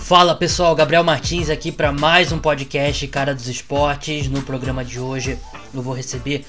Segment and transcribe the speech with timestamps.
[0.00, 4.26] Fala pessoal, Gabriel Martins aqui para mais um podcast Cara dos Esportes.
[4.26, 5.38] No programa de hoje
[5.72, 6.44] eu vou receber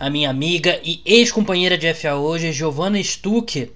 [0.00, 3.70] a minha amiga e ex-companheira de FA hoje, Giovanna Stuck,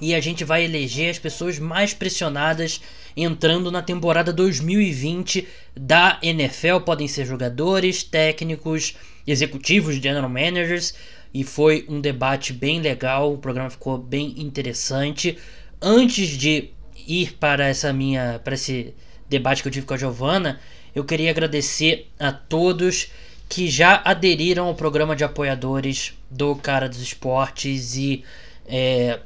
[0.00, 2.80] e a gente vai eleger as pessoas mais pressionadas
[3.14, 6.80] entrando na temporada 2020 da NFL.
[6.84, 8.94] Podem ser jogadores, técnicos,
[9.26, 10.94] executivos, general managers.
[11.36, 15.36] E foi um debate bem legal, o programa ficou bem interessante.
[15.82, 16.70] Antes de
[17.06, 18.94] ir para essa minha para esse
[19.28, 20.58] debate que eu tive com a Giovana,
[20.94, 23.10] eu queria agradecer a todos
[23.50, 28.24] que já aderiram ao programa de apoiadores do Cara dos Esportes e
[28.66, 29.20] é,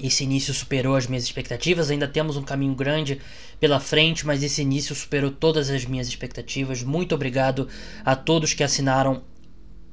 [0.00, 1.90] esse início superou as minhas expectativas.
[1.90, 3.20] Ainda temos um caminho grande
[3.60, 6.82] pela frente, mas esse início superou todas as minhas expectativas.
[6.82, 7.68] Muito obrigado
[8.02, 9.22] a todos que assinaram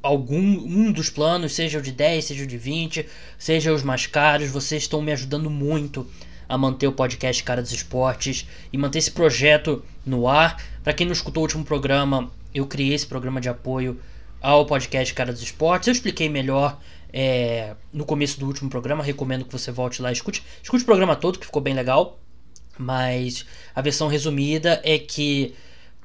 [0.01, 3.05] algum um dos planos, seja o de 10, seja o de 20,
[3.37, 4.49] seja os mais caros.
[4.49, 6.07] Vocês estão me ajudando muito
[6.47, 10.61] a manter o podcast Cara dos Esportes e manter esse projeto no ar.
[10.83, 13.99] Para quem não escutou o último programa, eu criei esse programa de apoio
[14.41, 15.87] ao podcast Cara dos Esportes.
[15.87, 16.77] Eu expliquei melhor
[17.13, 19.03] é, no começo do último programa.
[19.03, 20.43] Recomendo que você volte lá e escute.
[20.61, 22.19] Escute o programa todo, que ficou bem legal.
[22.77, 25.53] Mas a versão resumida é que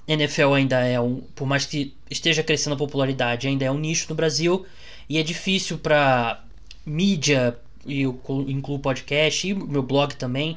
[0.07, 1.21] NFL ainda é um.
[1.35, 4.65] Por mais que esteja crescendo a popularidade, ainda é um nicho no Brasil.
[5.09, 6.43] E é difícil para
[6.85, 10.57] mídia, e eu incluo podcast e meu blog também,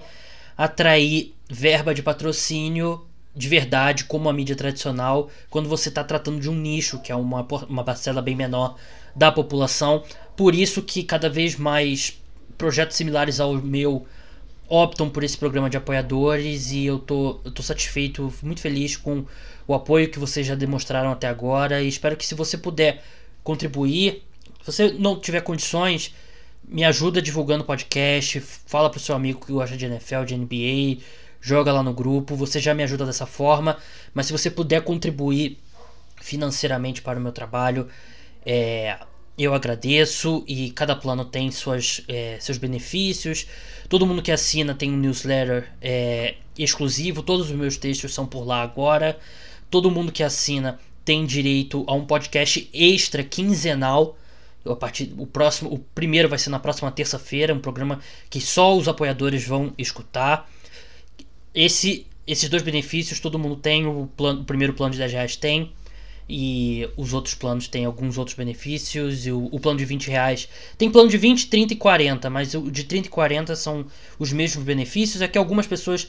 [0.57, 6.49] atrair verba de patrocínio de verdade, como a mídia tradicional, quando você está tratando de
[6.49, 8.75] um nicho, que é uma, uma parcela bem menor
[9.15, 10.03] da população.
[10.35, 12.19] Por isso que cada vez mais
[12.57, 14.05] projetos similares ao meu
[14.69, 19.25] optam por esse programa de apoiadores e eu tô, eu tô satisfeito, muito feliz com
[19.67, 23.03] o apoio que vocês já demonstraram até agora e espero que se você puder
[23.43, 24.23] contribuir,
[24.61, 26.13] se você não tiver condições,
[26.63, 31.01] me ajuda divulgando o podcast, fala pro seu amigo que gosta de NFL, de NBA,
[31.41, 33.77] joga lá no grupo, você já me ajuda dessa forma,
[34.13, 35.57] mas se você puder contribuir
[36.21, 37.87] financeiramente para o meu trabalho,
[38.45, 38.99] é,
[39.37, 43.47] eu agradeço e cada plano tem suas, é, seus benefícios.
[43.89, 48.45] Todo mundo que assina tem um newsletter é, exclusivo, todos os meus textos são por
[48.45, 49.19] lá agora.
[49.69, 54.15] Todo mundo que assina tem direito a um podcast extra quinzenal
[54.65, 58.77] a partir o próximo, o primeiro vai ser na próxima terça-feira, um programa que só
[58.77, 60.49] os apoiadores vão escutar.
[61.53, 65.35] Esse, esses dois benefícios todo mundo tem, o, plano, o primeiro plano de 10 reais
[65.35, 65.71] tem,
[66.29, 69.25] e os outros planos têm alguns outros benefícios.
[69.25, 70.47] E o, o, plano de 20 reais
[70.77, 73.85] tem plano de 20, 30 e 40, mas o de 30 e 40 são
[74.19, 75.21] os mesmos benefícios.
[75.21, 76.07] É que algumas pessoas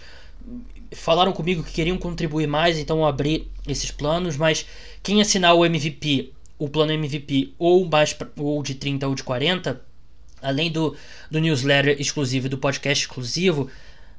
[0.92, 4.36] falaram comigo que queriam contribuir mais, então eu abri esses planos.
[4.36, 4.66] Mas
[5.03, 9.80] quem assinar o MVP o plano MVP ou, mais, ou de 30 ou de 40,
[10.42, 10.94] além do,
[11.30, 13.70] do newsletter exclusivo e do podcast exclusivo,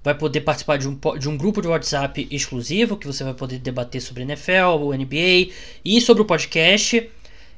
[0.04, 3.60] vai poder participar de um, de um grupo de WhatsApp exclusivo, que você vai poder
[3.60, 5.52] debater sobre NFL, o NBA
[5.84, 7.10] e sobre o podcast.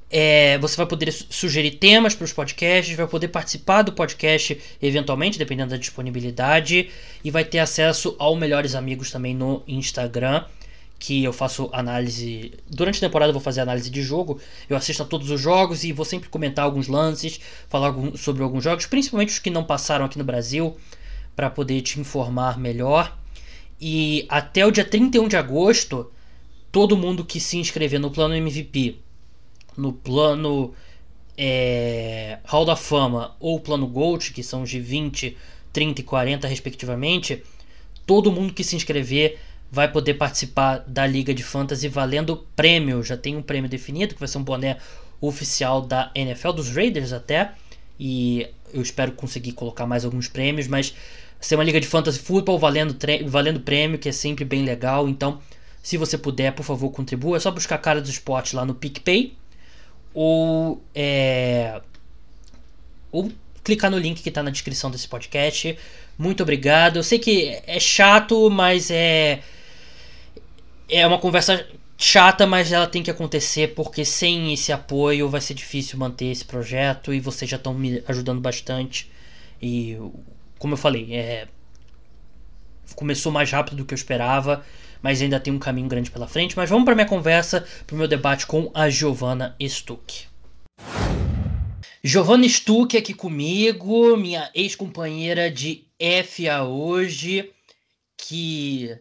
[0.09, 5.39] É, você vai poder sugerir temas para os podcasts, vai poder participar do podcast eventualmente,
[5.39, 6.89] dependendo da disponibilidade,
[7.23, 10.45] e vai ter acesso ao Melhores Amigos também no Instagram
[11.03, 12.53] que eu faço análise.
[12.69, 14.39] Durante a temporada eu vou fazer análise de jogo.
[14.69, 18.63] Eu assisto a todos os jogos e vou sempre comentar alguns lances, falar sobre alguns
[18.63, 20.77] jogos, principalmente os que não passaram aqui no Brasil,
[21.35, 23.17] para poder te informar melhor.
[23.79, 26.11] E até o dia 31 de agosto,
[26.71, 28.97] todo mundo que se inscrever no plano MVP,
[29.75, 30.73] no plano
[31.37, 35.35] é, Hall da Fama ou plano Gold, que são os de 20,
[35.71, 37.43] 30 e 40 respectivamente,
[38.05, 39.39] todo mundo que se inscrever
[39.71, 43.03] vai poder participar da Liga de Fantasy valendo prêmio.
[43.03, 44.77] Já tem um prêmio definido, que vai ser um boné
[45.19, 47.53] oficial da NFL, dos Raiders até.
[47.99, 50.93] E eu espero conseguir colocar mais alguns prêmios, mas
[51.45, 52.95] ser uma liga de fantasy football valendo,
[53.27, 55.09] valendo prêmio, que é sempre bem legal.
[55.09, 55.41] Então,
[55.81, 57.37] se você puder, por favor, contribua.
[57.37, 59.35] É só buscar a cara do esporte lá no PicPay.
[60.13, 61.81] Ou, é,
[63.11, 63.31] ou
[63.63, 65.77] clicar no link que está na descrição desse podcast.
[66.17, 66.97] Muito obrigado.
[66.97, 69.41] Eu sei que é chato, mas é
[70.89, 71.65] é uma conversa
[71.97, 76.45] chata, mas ela tem que acontecer porque sem esse apoio vai ser difícil manter esse
[76.45, 79.09] projeto e vocês já estão me ajudando bastante.
[79.61, 79.97] E
[80.63, 81.49] como eu falei, é,
[82.95, 84.65] começou mais rápido do que eu esperava,
[85.01, 86.55] mas ainda tem um caminho grande pela frente.
[86.55, 90.25] Mas vamos para minha conversa, para o meu debate com a Giovanna Stuck.
[92.01, 97.51] Giovanna Stuck aqui comigo, minha ex-companheira de FA hoje,
[98.15, 98.97] que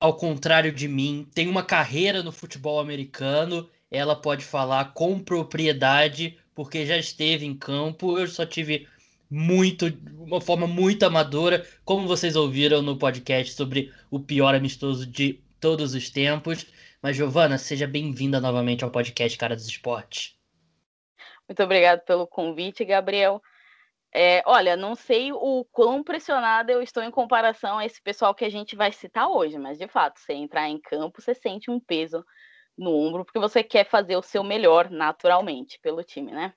[0.00, 3.70] ao contrário de mim, tem uma carreira no futebol americano.
[3.88, 8.18] Ela pode falar com propriedade, porque já esteve em campo.
[8.18, 8.88] Eu só tive
[9.30, 9.86] muito,
[10.18, 15.94] uma forma muito amadora, como vocês ouviram no podcast sobre o pior amistoso de todos
[15.94, 16.66] os tempos.
[17.02, 20.36] Mas, Giovana, seja bem-vinda novamente ao podcast Cara dos Esportes.
[21.48, 23.42] Muito obrigado pelo convite, Gabriel.
[24.12, 28.44] É, olha, não sei o quão pressionada eu estou em comparação a esse pessoal que
[28.44, 31.80] a gente vai citar hoje, mas de fato, você entrar em campo, você sente um
[31.80, 32.24] peso
[32.78, 36.54] no ombro, porque você quer fazer o seu melhor naturalmente pelo time, né?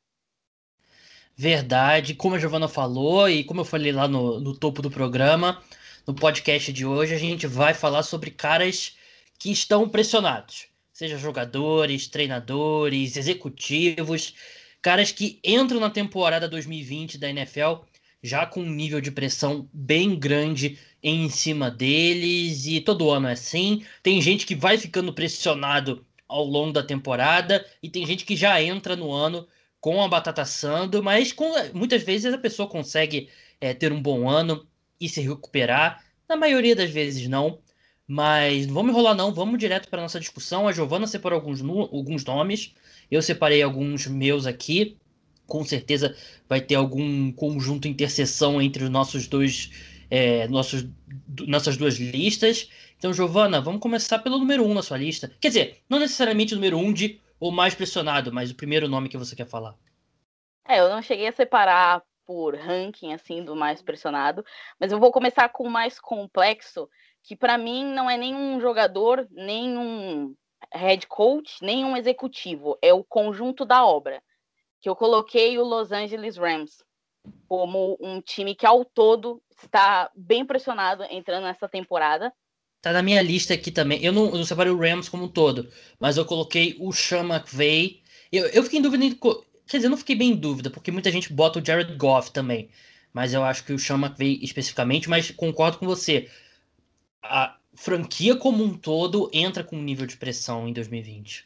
[1.39, 5.61] Verdade, como a Giovana falou e como eu falei lá no, no topo do programa,
[6.07, 8.97] no podcast de hoje, a gente vai falar sobre caras
[9.37, 14.33] que estão pressionados, seja jogadores, treinadores, executivos,
[14.81, 17.83] caras que entram na temporada 2020 da NFL
[18.23, 23.33] já com um nível de pressão bem grande em cima deles e todo ano é
[23.33, 23.85] assim.
[24.01, 28.59] Tem gente que vai ficando pressionado ao longo da temporada e tem gente que já
[28.59, 29.47] entra no ano
[29.79, 33.29] com a batata assando, mas com, muitas vezes a pessoa consegue
[33.61, 34.67] é, ter um bom ano
[34.99, 36.03] e se recuperar.
[36.27, 37.59] Na maioria das vezes não.
[38.07, 40.67] Mas não vamos enrolar não, vamos direto para nossa discussão.
[40.67, 42.73] A Giovana separou alguns, alguns nomes,
[43.11, 44.97] eu separei alguns meus aqui.
[45.45, 46.15] Com certeza
[46.47, 49.71] vai ter algum conjunto interseção entre os nossos dois,
[50.09, 50.85] é, nossos,
[51.45, 52.69] nossas duas listas.
[52.97, 55.31] Então, Giovana, vamos começar pelo número um na sua lista.
[55.39, 59.09] Quer dizer, não necessariamente o número um de o mais pressionado, mas o primeiro nome
[59.09, 59.75] que você quer falar.
[60.67, 64.43] É, eu não cheguei a separar por ranking assim do mais pressionado,
[64.79, 66.89] mas eu vou começar com o mais complexo,
[67.23, 70.35] que para mim não é nenhum jogador, nenhum
[70.73, 74.21] head coach, nenhum executivo, é o conjunto da obra.
[74.81, 76.83] Que eu coloquei o Los Angeles Rams
[77.47, 82.33] como um time que ao todo está bem pressionado entrando nessa temporada.
[82.87, 84.01] Tá na minha lista aqui também.
[84.01, 85.69] Eu não, eu não separei o Rams como um todo,
[85.99, 88.01] mas eu coloquei o Sean McVay.
[88.31, 89.03] Eu, eu fiquei em dúvida.
[89.03, 91.93] Em, quer dizer, eu não fiquei bem em dúvida, porque muita gente bota o Jared
[91.97, 92.69] Goff também.
[93.11, 96.31] Mas eu acho que o Sean McVay especificamente, mas concordo com você.
[97.21, 101.45] A franquia como um todo entra com um nível de pressão em 2020.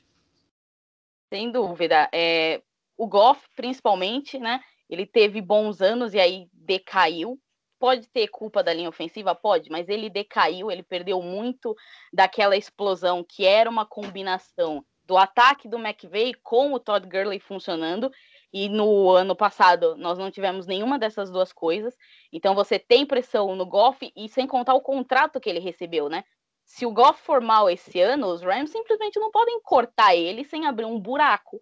[1.34, 2.08] Sem dúvida.
[2.14, 2.62] É,
[2.96, 4.62] o Goff, principalmente, né?
[4.88, 7.40] Ele teve bons anos e aí decaiu
[7.82, 9.34] pode ter culpa da linha ofensiva?
[9.34, 11.76] Pode, mas ele decaiu, ele perdeu muito
[12.14, 18.12] daquela explosão que era uma combinação do ataque do McVay com o Todd Gurley funcionando.
[18.54, 21.98] E no ano passado nós não tivemos nenhuma dessas duas coisas.
[22.32, 26.24] Então você tem pressão no Goff e sem contar o contrato que ele recebeu, né?
[26.64, 30.68] Se o Goff for mal esse ano, os Rams simplesmente não podem cortar ele sem
[30.68, 31.60] abrir um buraco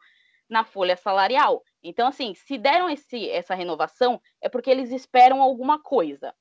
[0.50, 1.64] na folha salarial.
[1.84, 6.34] Então, assim, se deram esse, essa renovação, é porque eles esperam alguma coisa.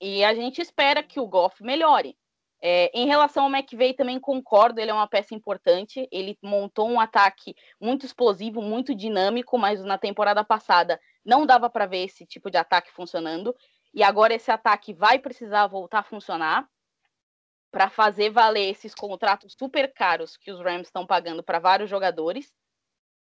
[0.00, 2.16] E a gente espera que o Goff melhore.
[2.62, 6.08] É, em relação ao McVeigh, também concordo, ele é uma peça importante.
[6.10, 11.86] Ele montou um ataque muito explosivo, muito dinâmico, mas na temporada passada não dava para
[11.86, 13.54] ver esse tipo de ataque funcionando.
[13.92, 16.68] E agora esse ataque vai precisar voltar a funcionar
[17.70, 22.52] para fazer valer esses contratos super caros que os Rams estão pagando para vários jogadores.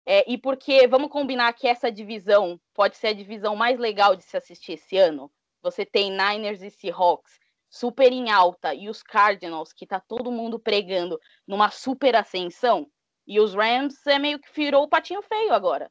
[0.06, 4.24] É, e porque vamos combinar que essa divisão pode ser a divisão mais legal de
[4.24, 5.32] se assistir esse ano.
[5.62, 7.40] Você tem Niners e Seahawks
[7.70, 12.88] super em alta e os Cardinals que tá todo mundo pregando numa super ascensão
[13.28, 15.90] e os Rams é meio que virou o patinho feio agora.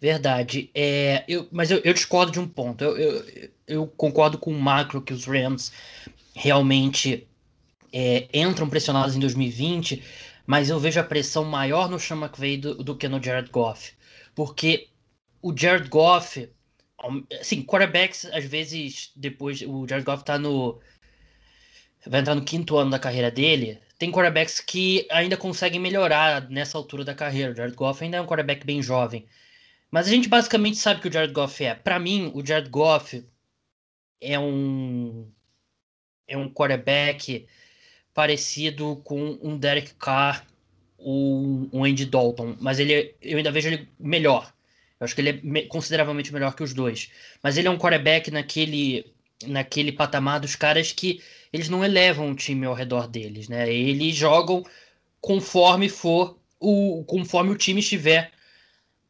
[0.00, 0.70] Verdade.
[0.74, 2.84] É, eu, mas eu, eu discordo de um ponto.
[2.84, 5.72] Eu, eu, eu, concordo com o macro que os Rams
[6.34, 7.26] realmente
[7.92, 10.04] é, entram pressionados em 2020
[10.48, 13.92] mas eu vejo a pressão maior no Sean McVay do, do que no Jared Goff.
[14.34, 14.88] Porque
[15.42, 16.50] o Jared Goff,
[17.38, 20.80] assim, quarterbacks, às vezes, depois, o Jared Goff tá no.
[22.06, 23.78] vai entrar no quinto ano da carreira dele.
[23.98, 27.52] Tem quarterbacks que ainda conseguem melhorar nessa altura da carreira.
[27.52, 29.26] O Jared Goff ainda é um quarterback bem jovem.
[29.90, 31.74] Mas a gente basicamente sabe que o Jared Goff é.
[31.74, 33.22] Para mim, o Jared Goff
[34.18, 35.30] é um
[36.26, 37.46] é um quarterback
[38.18, 40.44] parecido com um Derek Carr
[40.98, 44.52] ou um Andy Dalton, mas ele eu ainda vejo ele melhor.
[44.98, 47.12] Eu acho que ele é consideravelmente melhor que os dois.
[47.40, 49.06] Mas ele é um quarterback naquele
[49.46, 51.22] naquele patamar dos caras que
[51.52, 53.72] eles não elevam o time ao redor deles, né?
[53.72, 54.64] Eles jogam
[55.20, 58.32] conforme for o conforme o time estiver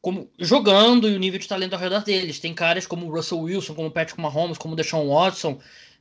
[0.02, 2.38] como, jogando e o nível de talento ao redor deles.
[2.40, 5.58] Tem caras como o Russell Wilson, como o Patrick Mahomes, como o Deshaun Watson,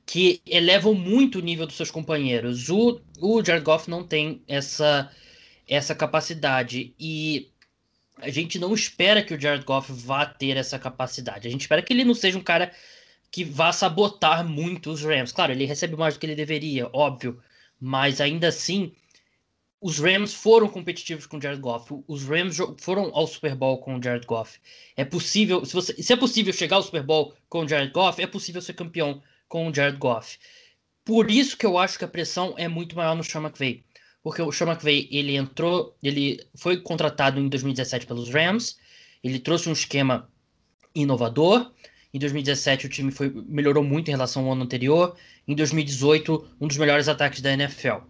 [0.07, 2.69] que elevam muito o nível dos seus companheiros.
[2.69, 5.11] O, o Jared Goff não tem essa,
[5.67, 6.95] essa capacidade.
[6.97, 7.51] E
[8.15, 11.45] a gente não espera que o Jared Goff vá ter essa capacidade.
[11.45, 12.71] A gente espera que ele não seja um cara
[13.29, 15.33] que vá sabotar muito os Rams.
[15.33, 17.41] Claro, ele recebe mais do que ele deveria, óbvio.
[17.77, 18.93] Mas ainda assim,
[19.81, 21.93] os Rams foram competitivos com o Jared Goff.
[22.07, 24.57] Os Rams foram ao Super Bowl com o Jared Goff.
[24.95, 28.21] É possível, se, você, se é possível chegar ao Super Bowl com o Jared Goff,
[28.21, 30.37] é possível ser campeão com o Jared Goff.
[31.05, 33.83] Por isso que eu acho que a pressão é muito maior no Sean McVay.
[34.21, 38.77] Porque o Sean McVay, ele entrou, ele foi contratado em 2017 pelos Rams,
[39.23, 40.29] ele trouxe um esquema
[40.93, 41.71] inovador.
[42.13, 45.15] Em 2017 o time foi, melhorou muito em relação ao ano anterior.
[45.47, 48.01] Em 2018, um dos melhores ataques da NFL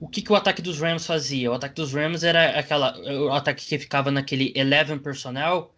[0.00, 1.50] o que, que o ataque dos Rams fazia?
[1.50, 5.73] O ataque dos Rams era aquela, o ataque que ficava naquele 11 personnel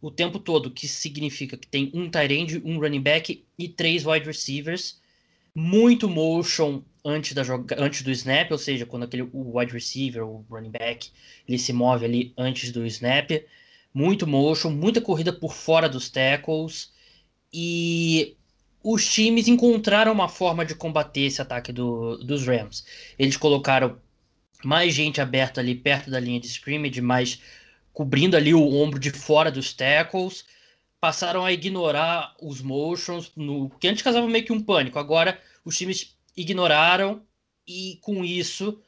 [0.00, 4.06] o tempo todo, que significa que tem um tight end, um running back e três
[4.06, 5.00] wide receivers,
[5.54, 10.24] muito motion antes, da joga antes do snap, ou seja, quando aquele o wide receiver,
[10.24, 11.10] o running back,
[11.48, 13.30] ele se move ali antes do snap,
[13.92, 16.92] muito motion, muita corrida por fora dos tackles
[17.52, 18.36] e
[18.82, 22.84] os times encontraram uma forma de combater esse ataque do, dos Rams.
[23.18, 23.98] Eles colocaram
[24.64, 27.40] mais gente aberta ali perto da linha de scrimmage, mais
[27.98, 30.44] cobrindo ali o ombro de fora dos tackles.
[31.00, 35.00] Passaram a ignorar os motions, no, que antes causava meio que um pânico.
[35.00, 37.20] Agora os times ignoraram
[37.66, 38.80] e com isso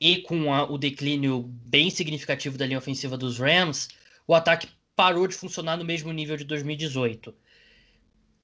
[0.00, 3.88] e com a, o declínio bem significativo da linha ofensiva dos Rams,
[4.28, 7.34] o ataque parou de funcionar no mesmo nível de 2018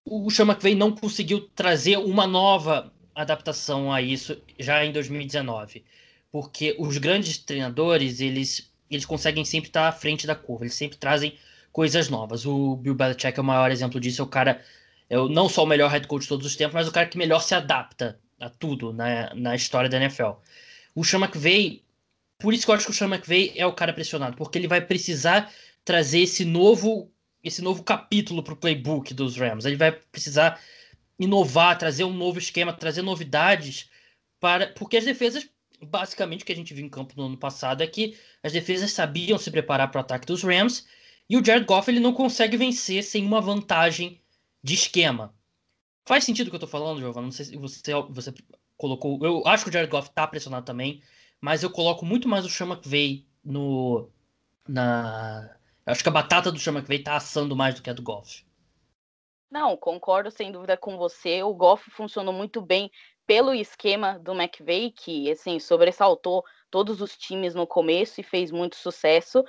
[0.05, 5.85] o Sean McVay não conseguiu trazer uma nova adaptação a isso já em 2019.
[6.31, 10.97] Porque os grandes treinadores, eles, eles conseguem sempre estar à frente da curva, eles sempre
[10.97, 11.37] trazem
[11.73, 12.45] coisas novas.
[12.47, 14.63] O Bill Belichick é o maior exemplo disso, é o cara,
[15.09, 17.19] é não só o melhor head coach de todos os tempos, mas o cara que
[17.19, 20.33] melhor se adapta a tudo na, na história da NFL.
[20.95, 21.83] O Sean McVay,
[22.39, 24.69] por isso que eu acho que o Sean McVay é o cara pressionado, porque ele
[24.69, 25.51] vai precisar
[25.85, 27.11] trazer esse novo
[27.43, 29.65] esse novo capítulo para o playbook dos Rams.
[29.65, 30.61] Ele vai precisar
[31.19, 33.91] inovar, trazer um novo esquema, trazer novidades
[34.41, 35.49] para porque as defesas
[35.83, 38.93] basicamente o que a gente viu em campo no ano passado é que as defesas
[38.93, 40.87] sabiam se preparar para o ataque dos Rams
[41.29, 44.21] e o Jared Goff ele não consegue vencer sem uma vantagem
[44.63, 45.35] de esquema.
[46.05, 47.27] Faz sentido o que eu estou falando, Giovanna?
[47.27, 48.35] Não sei se você, você
[48.77, 49.19] colocou.
[49.23, 51.03] Eu acho que o Jared Goff está pressionado também,
[51.41, 54.09] mas eu coloco muito mais o Chama que no
[54.69, 57.93] na eu acho que a batata do Sean McVay tá assando mais do que a
[57.93, 58.45] do Goff.
[59.51, 61.43] Não, concordo sem dúvida com você.
[61.43, 62.91] O Goff funcionou muito bem
[63.27, 68.77] pelo esquema do McVay, que assim sobressaltou todos os times no começo e fez muito
[68.77, 69.45] sucesso.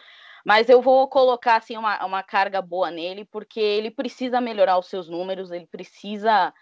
[0.45, 4.87] Mas eu vou colocar assim uma, uma carga boa nele, porque ele precisa melhorar os
[4.87, 6.53] seus números, ele precisa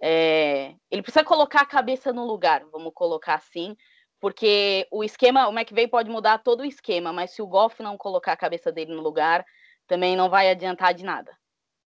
[0.00, 3.76] é, ele precisa colocar a cabeça no lugar, vamos colocar assim,
[4.20, 7.96] porque o esquema, o McVay pode mudar todo o esquema, mas se o Goff não
[7.96, 9.44] colocar a cabeça dele no lugar,
[9.86, 11.36] também não vai adiantar de nada.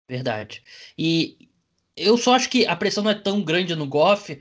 [0.08, 0.62] Verdade.
[0.96, 1.48] E
[1.99, 4.40] eu só acho que a pressão não é tão grande no Goff,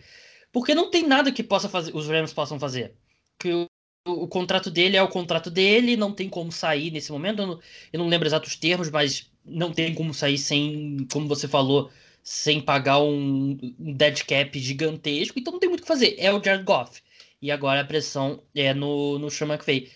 [0.52, 2.94] porque não tem nada que possa fazer, os Rams possam fazer.
[3.40, 3.68] Que o,
[4.08, 7.42] o, contrato dele é o contrato dele, não tem como sair nesse momento.
[7.42, 7.60] Eu não,
[7.94, 11.92] eu não lembro exatos termos, mas não tem como sair sem, como você falou,
[12.24, 15.40] sem pagar um, um dead cap gigantesco.
[15.40, 16.16] Então não tem muito o que fazer.
[16.18, 17.02] É o Jared Goff
[17.42, 19.92] e agora a pressão é no, no Sean McVay.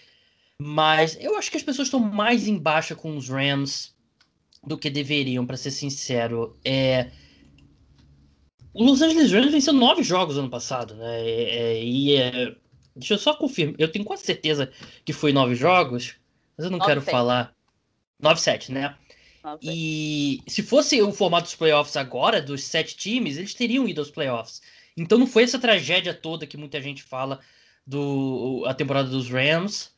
[0.60, 3.96] Mas eu acho que as pessoas estão mais em baixa com os Rams
[4.64, 6.58] do que deveriam, para ser sincero.
[6.64, 7.12] É...
[8.74, 11.22] O Los Angeles Rams venceu nove jogos ano passado, né?
[11.22, 12.56] É, é, e é...
[12.96, 13.76] Deixa eu só confirmar.
[13.78, 14.72] Eu tenho quase certeza
[15.06, 16.16] que foi nove jogos,
[16.58, 17.12] mas eu não 9, quero 7.
[17.12, 17.56] falar.
[18.22, 18.96] 9-7, né?
[19.44, 24.00] 9, e se fosse o formato dos playoffs agora, dos sete times, eles teriam ido
[24.00, 24.62] aos playoffs.
[24.96, 27.40] Então não foi essa tragédia toda que muita gente fala
[27.86, 29.91] do a temporada dos Rams.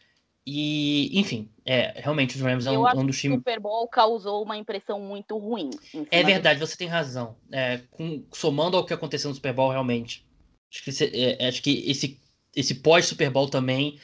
[0.46, 3.38] E, enfim, é, realmente os Rams é um, um dos times.
[3.38, 5.70] O Super Bowl causou uma impressão muito ruim.
[6.12, 7.36] É verdade, você tem razão.
[7.52, 10.26] É, com, somando ao que aconteceu no Super Bowl, realmente.
[10.70, 12.20] Acho que, é, acho que esse,
[12.56, 13.98] esse pós-Super Bowl também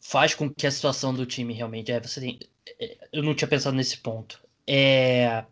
[0.00, 1.92] faz com que a situação do time realmente.
[1.92, 2.38] É, você tem,
[2.80, 4.40] é, eu não tinha pensado nesse ponto.
[4.66, 5.44] É,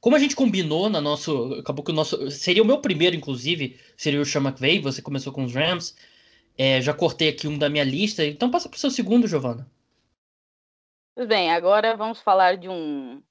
[0.00, 1.54] como a gente combinou na nosso.
[1.54, 2.30] Acabou que o nosso.
[2.30, 5.94] Seria o meu primeiro, inclusive, seria o Sean McVay, você começou com os Rams.
[6.56, 9.66] É, já cortei aqui um da minha lista, então passa para o seu segundo, Giovana.
[11.14, 13.22] Tudo bem, agora vamos falar de um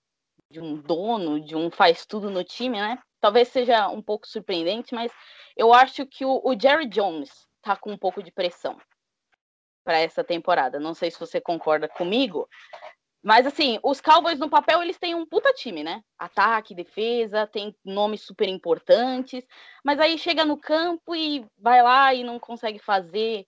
[0.51, 3.01] de um dono, de um faz tudo no time, né?
[3.21, 5.11] Talvez seja um pouco surpreendente, mas
[5.55, 8.77] eu acho que o, o Jerry Jones tá com um pouco de pressão
[9.83, 10.79] para essa temporada.
[10.79, 12.49] Não sei se você concorda comigo,
[13.23, 16.03] mas assim, os Cowboys no papel eles têm um puta time, né?
[16.17, 19.45] Ataque, defesa, tem nomes super importantes,
[19.83, 23.45] mas aí chega no campo e vai lá e não consegue fazer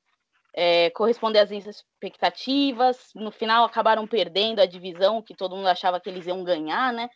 [0.53, 3.09] é, corresponder às expectativas.
[3.15, 7.09] No final acabaram perdendo a divisão que todo mundo achava que eles iam ganhar, né?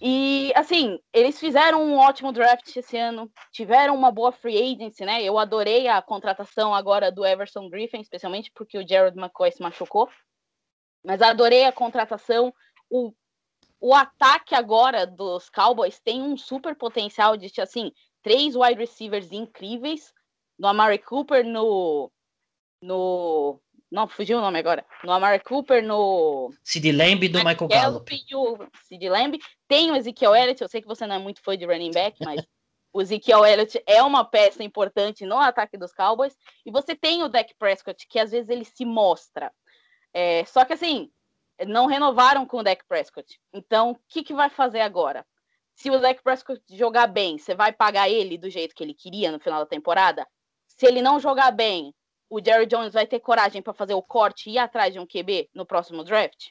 [0.00, 5.22] E, assim, eles fizeram um ótimo draft esse ano, tiveram uma boa free agency, né?
[5.22, 10.08] Eu adorei a contratação agora do Everson Griffin, especialmente porque o Jared McCoy se machucou.
[11.04, 12.52] Mas adorei a contratação.
[12.90, 13.12] O,
[13.80, 20.12] o ataque agora dos Cowboys tem um super potencial de, assim, três wide receivers incríveis.
[20.58, 22.10] No Amari Cooper, no.
[22.80, 24.84] No não, fugiu o nome agora.
[25.02, 26.52] No Amari Cooper, no.
[26.62, 28.12] Sid Lamb do Michael Gallup.
[28.12, 29.38] E o Sid Lamb.
[29.66, 32.18] Tem o Ezekiel Elliott, eu sei que você não é muito fã de running back,
[32.24, 32.46] mas
[32.92, 36.36] o Ezekiel Elliott é uma peça importante no ataque dos Cowboys.
[36.66, 39.50] E você tem o Dak Prescott, que às vezes ele se mostra.
[40.20, 41.12] É, só que assim,
[41.68, 43.40] não renovaram com o Dak Prescott.
[43.52, 45.24] Então, o que, que vai fazer agora?
[45.76, 49.30] Se o Dak Prescott jogar bem, você vai pagar ele do jeito que ele queria
[49.30, 50.26] no final da temporada?
[50.66, 51.94] Se ele não jogar bem,
[52.28, 55.06] o Jerry Jones vai ter coragem para fazer o corte e ir atrás de um
[55.06, 56.48] QB no próximo draft?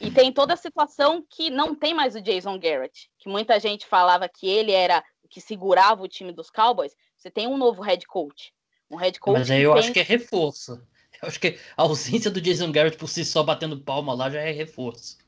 [0.00, 3.88] E tem toda a situação que não tem mais o Jason Garrett, que muita gente
[3.88, 6.94] falava que ele era o que segurava o time dos Cowboys.
[7.16, 8.54] Você tem um novo head coach.
[8.88, 9.80] Um head coach Mas aí eu tem...
[9.80, 10.80] acho que é reforço.
[11.26, 14.52] Acho que a ausência do Jason Garrett por si só batendo palma lá já é
[14.52, 15.18] reforço.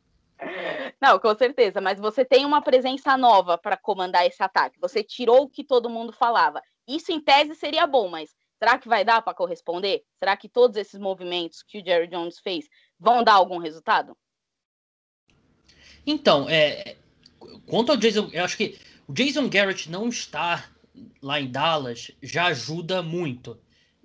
[1.00, 4.78] Não, com certeza, mas você tem uma presença nova para comandar esse ataque.
[4.80, 6.62] Você tirou o que todo mundo falava.
[6.86, 10.02] Isso em tese seria bom, mas será que vai dar para corresponder?
[10.18, 12.66] Será que todos esses movimentos que o Jerry Jones fez
[12.98, 14.16] vão dar algum resultado?
[16.06, 16.96] Então, é,
[17.66, 20.72] quanto ao Jason, eu acho que o Jason Garrett não estar
[21.22, 23.60] lá em Dallas já ajuda muito.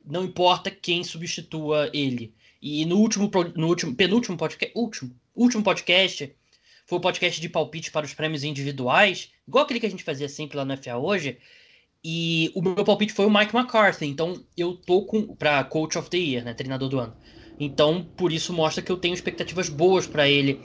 [0.05, 2.33] Não importa quem substitua ele.
[2.61, 6.33] E no último, no último penúltimo podcast, último, último podcast,
[6.85, 10.29] foi o podcast de palpite para os prêmios individuais, igual aquele que a gente fazia
[10.29, 11.37] sempre lá no FA hoje.
[12.03, 14.05] E o meu palpite foi o Mike McCarthy.
[14.05, 17.15] Então eu tô com para coach of the year, né, treinador do ano.
[17.59, 20.59] Então por isso mostra que eu tenho expectativas boas para ele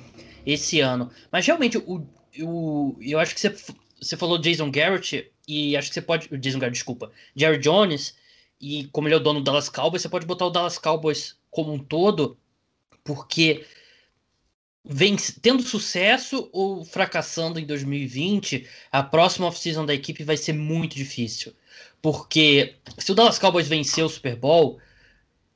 [0.44, 1.10] esse ano.
[1.30, 2.06] Mas realmente o,
[2.40, 3.54] o eu acho que você
[4.00, 8.14] você falou Jason Garrett e acho que você pode Jason Garrett, desculpa, Jerry Jones
[8.60, 11.36] e como ele é o dono do Dallas Cowboys, você pode botar o Dallas Cowboys
[11.50, 12.38] como um todo,
[13.04, 13.64] porque
[14.84, 20.96] vem tendo sucesso ou fracassando em 2020, a próxima off-season da equipe vai ser muito
[20.96, 21.54] difícil.
[22.00, 24.80] Porque se o Dallas Cowboys vencer o Super Bowl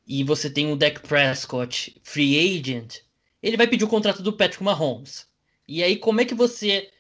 [0.07, 2.99] e você tem o Dak Prescott free agent,
[3.43, 5.27] ele vai pedir o contrato do Patrick Mahomes.
[5.67, 6.91] E aí como é que você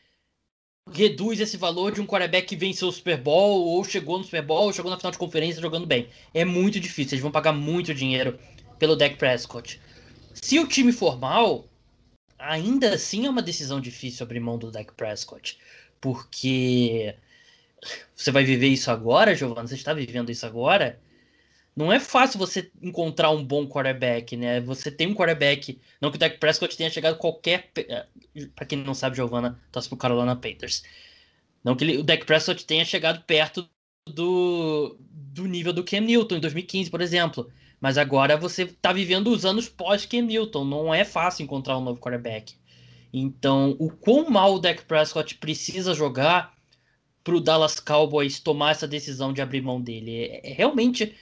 [0.90, 4.42] reduz esse valor de um quarterback que venceu o Super Bowl ou chegou no Super
[4.42, 6.08] Bowl ou chegou na final de conferência jogando bem?
[6.34, 8.38] É muito difícil, eles vão pagar muito dinheiro
[8.78, 9.80] pelo Dak Prescott.
[10.34, 11.66] Se o time for mal,
[12.38, 15.58] ainda assim é uma decisão difícil abrir mão do Dak Prescott.
[16.00, 17.14] Porque
[18.14, 19.68] você vai viver isso agora, Giovanni?
[19.68, 21.00] Você está vivendo isso agora?
[21.74, 24.60] Não é fácil você encontrar um bom quarterback, né?
[24.60, 25.80] Você tem um quarterback.
[26.00, 27.70] Não que o Dak Prescott tenha chegado qualquer.
[27.76, 28.06] Eh,
[28.54, 30.82] Para quem não sabe, Giovanna torce pro Carolina Panthers.
[31.64, 33.68] Não que ele, o Dak Prescott tenha chegado perto
[34.06, 37.50] do, do nível do Cam Newton em 2015, por exemplo.
[37.80, 40.64] Mas agora você está vivendo os anos pós-Ken Newton.
[40.64, 42.54] Não é fácil encontrar um novo quarterback.
[43.12, 46.56] Então, o quão mal o Dak Prescott precisa jogar
[47.22, 50.24] para o Dallas Cowboys tomar essa decisão de abrir mão dele?
[50.24, 51.14] É, é, realmente,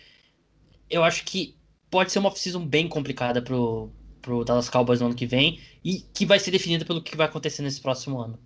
[0.90, 1.57] eu acho que
[1.90, 6.00] pode ser uma off-season bem complicada para o Dallas Cowboys no ano que vem e
[6.00, 8.38] que vai ser definida pelo que vai acontecer nesse próximo ano.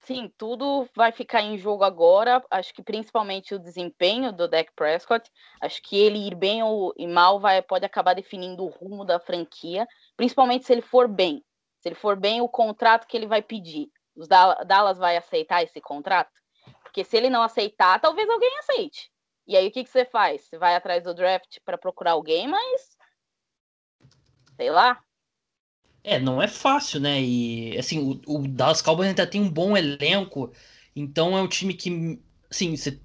[0.00, 2.40] Sim, tudo vai ficar em jogo agora.
[2.48, 5.28] Acho que principalmente o desempenho do Dak Prescott.
[5.60, 9.18] Acho que ele ir bem ou ir mal vai, pode acabar definindo o rumo da
[9.18, 9.84] franquia,
[10.16, 11.44] principalmente se ele for bem.
[11.80, 13.90] Se ele for bem, o contrato que ele vai pedir.
[14.14, 16.30] Os Dallas vai aceitar esse contrato?
[16.84, 19.10] Porque se ele não aceitar, talvez alguém aceite.
[19.46, 20.42] E aí o que, que você faz?
[20.42, 22.96] Você vai atrás do draft para procurar alguém, mas
[24.56, 25.00] sei lá,
[26.06, 27.20] é, não é fácil, né?
[27.20, 30.52] E assim, o, o Dallas Cowboys ainda tem um bom elenco,
[30.94, 33.00] então é um time que, assim, você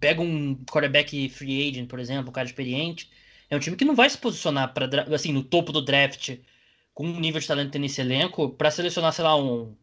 [0.00, 3.10] pega um quarterback free agent, por exemplo, um cara experiente,
[3.48, 6.36] é um time que não vai se posicionar para assim, no topo do draft
[6.94, 9.76] com um nível de talento nesse elenco para selecionar, sei lá, um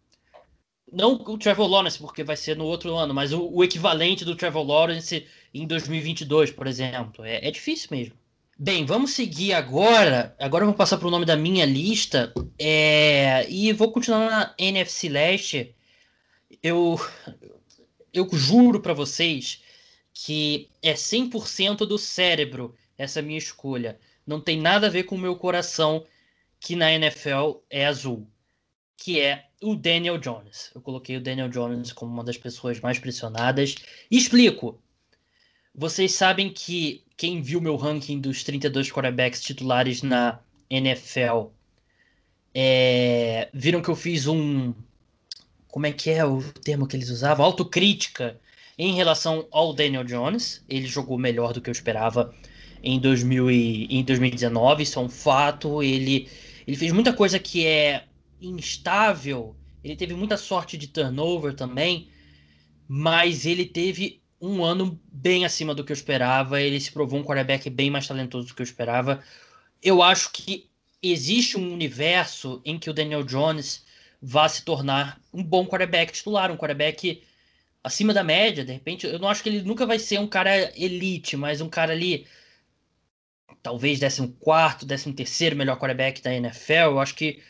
[0.92, 4.36] não o Trevor Lawrence, porque vai ser no outro ano, mas o, o equivalente do
[4.36, 7.24] Trevor Lawrence em 2022, por exemplo.
[7.26, 8.16] É, é difícil mesmo.
[8.58, 10.36] Bem, vamos seguir agora.
[10.38, 12.34] Agora eu vou passar para o nome da minha lista.
[12.60, 13.50] É...
[13.50, 15.76] E vou continuar na NFC Leste.
[16.62, 17.00] Eu,
[18.14, 19.64] eu juro para vocês
[20.14, 23.98] que é 100% do cérebro essa minha escolha.
[24.28, 26.06] Não tem nada a ver com o meu coração,
[26.60, 28.28] que na NFL é azul.
[28.98, 30.72] Que é o Daniel Jones.
[30.74, 33.76] Eu coloquei o Daniel Jones como uma das pessoas mais pressionadas.
[34.10, 34.80] E explico.
[35.74, 41.52] Vocês sabem que quem viu meu ranking dos 32 quarterbacks titulares na NFL,
[42.54, 44.74] É, viram que eu fiz um.
[45.68, 47.46] Como é que é o termo que eles usavam?
[47.46, 48.40] Autocrítica
[48.78, 50.64] em relação ao Daniel Jones.
[50.68, 52.34] Ele jogou melhor do que eu esperava
[52.82, 55.84] em, 2000 e, em 2019, isso é um fato.
[55.84, 56.28] Ele,
[56.66, 58.06] ele fez muita coisa que é
[58.42, 59.56] instável.
[59.84, 62.10] Ele teve muita sorte de turnover também,
[62.88, 66.62] mas ele teve um ano bem acima do que eu esperava.
[66.62, 69.24] Ele se provou um quarterback bem mais talentoso do que eu esperava.
[69.82, 70.70] Eu acho que
[71.02, 73.86] existe um universo em que o Daniel Jones
[74.22, 77.24] vá se tornar um bom quarterback titular, um quarterback
[77.84, 79.06] acima da média, de repente.
[79.08, 82.28] Eu não acho que ele nunca vai ser um cara elite, mas um cara ali,
[83.64, 86.74] talvez 14, 13 terceiro melhor quarterback da NFL.
[86.74, 87.42] Eu acho que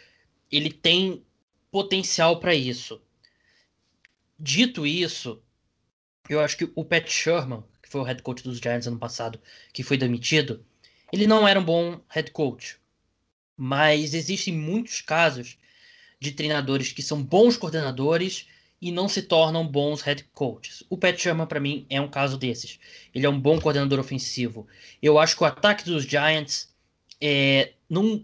[0.52, 1.24] ele tem
[1.72, 3.02] potencial para isso.
[4.38, 5.42] Dito isso,
[6.30, 9.40] eu acho que o Pat Sherman, que foi o head coach dos Giants ano passado,
[9.74, 10.66] que foi demitido,
[11.12, 12.78] ele não era um bom head coach.
[13.58, 15.58] Mas existem muitos casos
[16.20, 18.48] de treinadores que são bons coordenadores
[18.82, 20.84] e não se tornam bons head coaches.
[20.90, 22.80] O Pat Sherman, para mim, é um caso desses.
[23.14, 24.68] Ele é um bom coordenador ofensivo.
[25.02, 26.74] Eu acho que o ataque dos Giants
[27.20, 28.24] é, não,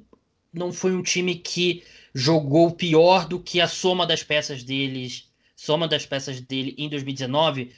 [0.54, 1.84] não foi um time que
[2.18, 7.74] jogou pior do que a soma das peças deles, soma das peças dele em 2019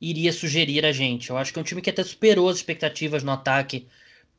[0.00, 1.28] iria sugerir a gente.
[1.28, 3.86] Eu acho que é um time que até superou as expectativas no ataque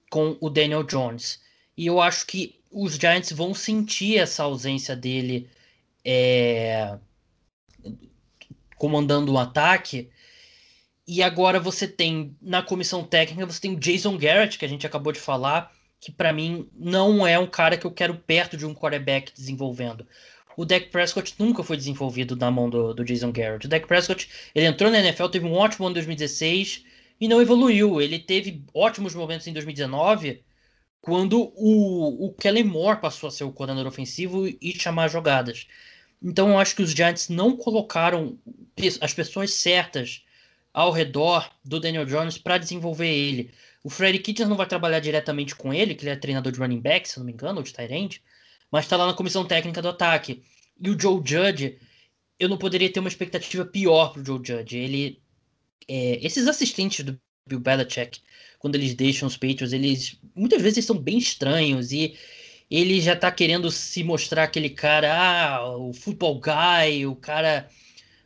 [0.10, 1.40] com o Daniel Jones.
[1.78, 5.48] E eu acho que os Giants vão sentir essa ausência dele
[6.04, 6.98] é,
[8.76, 10.10] comandando o um ataque.
[11.08, 14.88] E agora você tem, na comissão técnica, você tem o Jason Garrett, que a gente
[14.88, 15.72] acabou de falar,
[16.04, 20.06] que para mim não é um cara que eu quero perto de um quarterback desenvolvendo.
[20.56, 23.66] O Dak Prescott nunca foi desenvolvido na mão do, do Jason Garrett.
[23.66, 26.86] O Dak Prescott, ele entrou na NFL, teve um ótimo ano em 2016
[27.20, 28.02] e não evoluiu.
[28.02, 30.44] Ele teve ótimos momentos em 2019,
[31.02, 35.68] quando o, o Kellen Moore passou a ser o coordenador ofensivo e chamar jogadas.
[36.22, 38.38] Então eu acho que os Giants não colocaram
[39.02, 40.24] as pessoas certas
[40.74, 43.52] ao redor do Daniel Jones para desenvolver ele.
[43.84, 46.80] O Freddy Kitchens não vai trabalhar diretamente com ele, que ele é treinador de running
[46.80, 48.24] back, se não me engano, ou de tight
[48.72, 50.42] mas está lá na comissão técnica do ataque.
[50.82, 51.78] E o Joe Judge,
[52.40, 54.78] eu não poderia ter uma expectativa pior para o Joe Judge.
[54.78, 55.22] Ele,
[55.88, 58.22] é, esses assistentes do Bill Belichick,
[58.58, 62.18] quando eles deixam os Patriots, eles muitas vezes são bem estranhos e
[62.72, 67.70] ele já tá querendo se mostrar aquele cara, ah, o football guy, o cara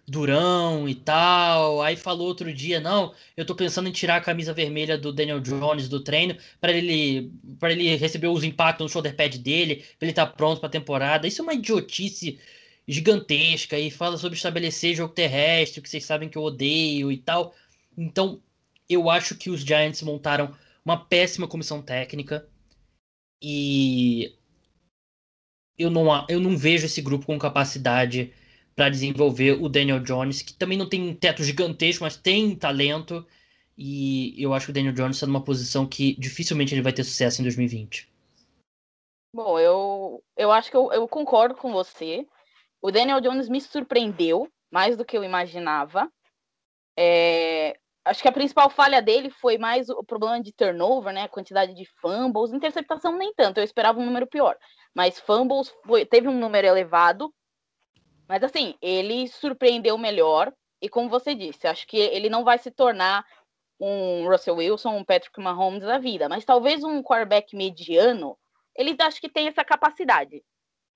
[0.08, 1.82] durão e tal.
[1.82, 5.40] Aí falou outro dia, não, eu tô pensando em tirar a camisa vermelha do Daniel
[5.40, 10.06] Jones do treino para ele para ele receber os impactos no shoulder pad dele, para
[10.06, 11.28] ele estar tá pronto para temporada.
[11.28, 12.40] Isso é uma idiotice
[12.88, 17.54] gigantesca e fala sobre estabelecer jogo terrestre, que vocês sabem que eu odeio e tal.
[17.98, 18.42] Então,
[18.90, 22.48] eu acho que os Giants montaram uma péssima comissão técnica
[23.42, 24.34] e
[25.78, 28.34] eu não, eu não vejo esse grupo com capacidade
[28.78, 33.26] para desenvolver o Daniel Jones, que também não tem um teto gigantesco, mas tem talento.
[33.76, 37.04] E eu acho que o Daniel Jones está numa posição que dificilmente ele vai ter
[37.04, 38.08] sucesso em 2020.
[39.34, 42.28] Bom, eu, eu acho que eu, eu concordo com você.
[42.80, 46.08] O Daniel Jones me surpreendeu mais do que eu imaginava.
[46.96, 51.24] É, acho que a principal falha dele foi mais o problema de turnover, né?
[51.24, 54.56] A quantidade de fumbles, interceptação nem tanto, eu esperava um número pior.
[54.94, 57.34] Mas fumbles foi, teve um número elevado.
[58.28, 60.54] Mas assim, ele surpreendeu melhor.
[60.82, 63.26] E como você disse, acho que ele não vai se tornar
[63.80, 68.38] um Russell Wilson, um Patrick Mahomes da vida, mas talvez um quarterback mediano,
[68.76, 70.44] ele acho que tem essa capacidade.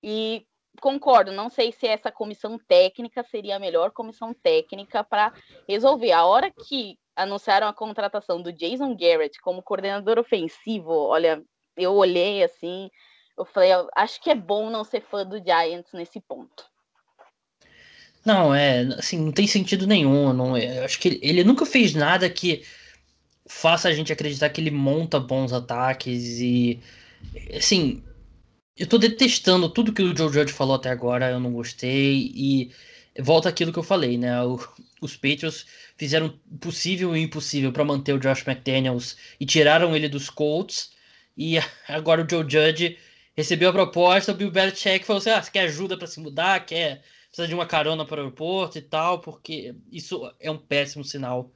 [0.02, 0.46] E
[0.80, 5.32] concordo, não sei se essa comissão técnica seria a melhor comissão técnica para
[5.68, 6.12] resolver.
[6.12, 11.42] A hora que anunciaram a contratação do Jason Garrett como coordenador ofensivo, olha,
[11.76, 12.90] eu olhei assim,
[13.36, 16.71] eu falei, acho que é bom não ser fã do Giants nesse ponto.
[18.24, 20.32] Não, é, assim, não tem sentido nenhum.
[20.32, 22.62] Não, é, acho que ele nunca fez nada que
[23.46, 26.80] faça a gente acreditar que ele monta bons ataques e,
[27.56, 28.02] assim,
[28.76, 32.72] eu tô detestando tudo que o Joe Judge falou até agora, eu não gostei e
[33.20, 34.42] volta aquilo que eu falei, né?
[34.42, 34.58] O,
[35.00, 39.94] os Patriots fizeram o possível e o impossível para manter o Josh McDaniels e tiraram
[39.94, 40.92] ele dos Colts.
[41.36, 41.58] E
[41.88, 42.98] agora o Joe Judge
[43.34, 46.64] recebeu a proposta, o Bill Belichick falou assim: ah, você quer ajuda para se mudar?
[46.64, 49.20] Quer precisa de uma carona para o aeroporto e tal?
[49.20, 51.50] Porque isso é um péssimo sinal.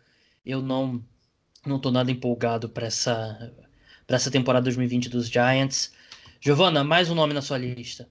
[0.44, 1.04] Eu não
[1.64, 3.54] não tô nada empolgado para essa
[4.06, 5.94] para essa temporada 2020 dos Giants.
[6.40, 8.08] Giovana, mais um nome na sua lista.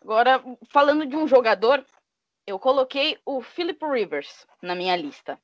[0.00, 1.84] Agora, falando de um jogador
[2.46, 5.38] eu coloquei o Philip Rivers na minha lista.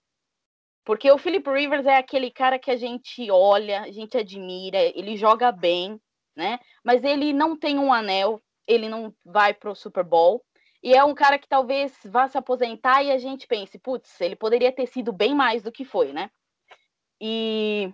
[0.85, 5.17] Porque o Philip Rivers é aquele cara que a gente olha, a gente admira, ele
[5.17, 6.01] joga bem,
[6.37, 6.61] né?
[6.85, 10.45] Mas ele não tem um anel, ele não vai pro Super Bowl.
[10.83, 14.35] E é um cara que talvez vá se aposentar e a gente pense, putz, ele
[14.35, 16.31] poderia ter sido bem mais do que foi, né?
[17.21, 17.93] E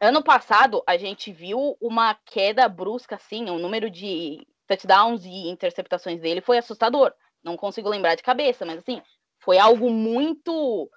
[0.00, 6.20] ano passado a gente viu uma queda brusca, assim, o número de touchdowns e interceptações
[6.20, 7.14] dele foi assustador.
[7.42, 9.00] Não consigo lembrar de cabeça, mas assim,
[9.38, 10.90] foi algo muito,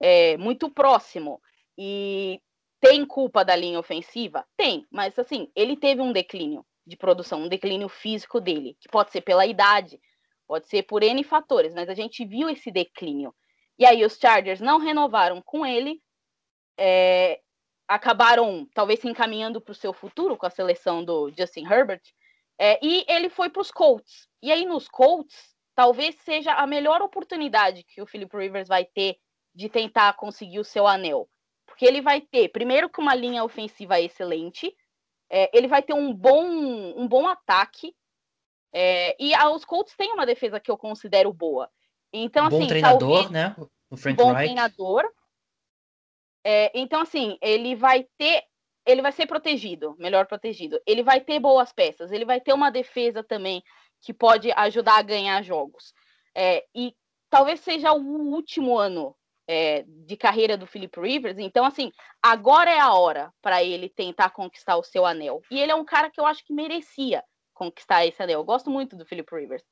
[0.00, 1.40] é, muito próximo.
[1.78, 2.40] E
[2.80, 4.44] tem culpa da linha ofensiva?
[4.56, 9.12] Tem, mas assim, ele teve um declínio de produção, um declínio físico dele, que pode
[9.12, 10.00] ser pela idade,
[10.52, 13.34] pode ser por N fatores, mas a gente viu esse declínio.
[13.78, 15.98] E aí os Chargers não renovaram com ele,
[16.78, 17.40] é,
[17.88, 22.02] acabaram talvez se encaminhando para o seu futuro com a seleção do Justin Herbert,
[22.58, 24.28] é, e ele foi para os Colts.
[24.42, 29.16] E aí nos Colts, talvez seja a melhor oportunidade que o Philip Rivers vai ter
[29.54, 31.30] de tentar conseguir o seu anel.
[31.64, 34.76] Porque ele vai ter, primeiro, que uma linha ofensiva excelente,
[35.30, 36.44] é, ele vai ter um bom,
[36.94, 37.96] um bom ataque.
[38.72, 41.70] É, e os Colts têm uma defesa que eu considero boa.
[42.12, 43.56] Então, bom assim, treinador, talvez, né?
[43.90, 44.44] O Frank bom Wright.
[44.44, 45.04] treinador.
[46.44, 48.42] É, então, assim, ele vai ter.
[48.84, 50.80] Ele vai ser protegido, melhor protegido.
[50.84, 53.62] Ele vai ter boas peças, ele vai ter uma defesa também
[54.00, 55.94] que pode ajudar a ganhar jogos.
[56.34, 56.92] É, e
[57.30, 59.14] talvez seja o último ano
[59.46, 61.38] é, de carreira do Philip Rivers.
[61.38, 65.40] Então, assim, agora é a hora para ele tentar conquistar o seu anel.
[65.48, 68.40] E ele é um cara que eu acho que merecia conquistar esse anel.
[68.40, 69.64] Eu gosto muito do Philip Rivers.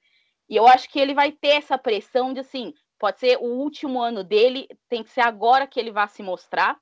[0.49, 4.01] E eu acho que ele vai ter essa pressão de assim, pode ser o último
[4.01, 6.79] ano dele, tem que ser agora que ele vai se mostrar.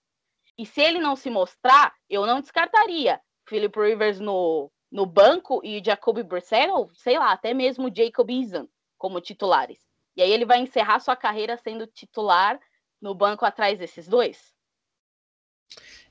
[0.56, 5.82] E se ele não se mostrar, eu não descartaria Philip Rivers no, no banco e
[5.84, 9.78] Jacoby Brissett, ou sei lá, até mesmo Jacob Eason como titulares.
[10.16, 12.58] E aí ele vai encerrar sua carreira sendo titular
[13.00, 14.52] no banco atrás desses dois?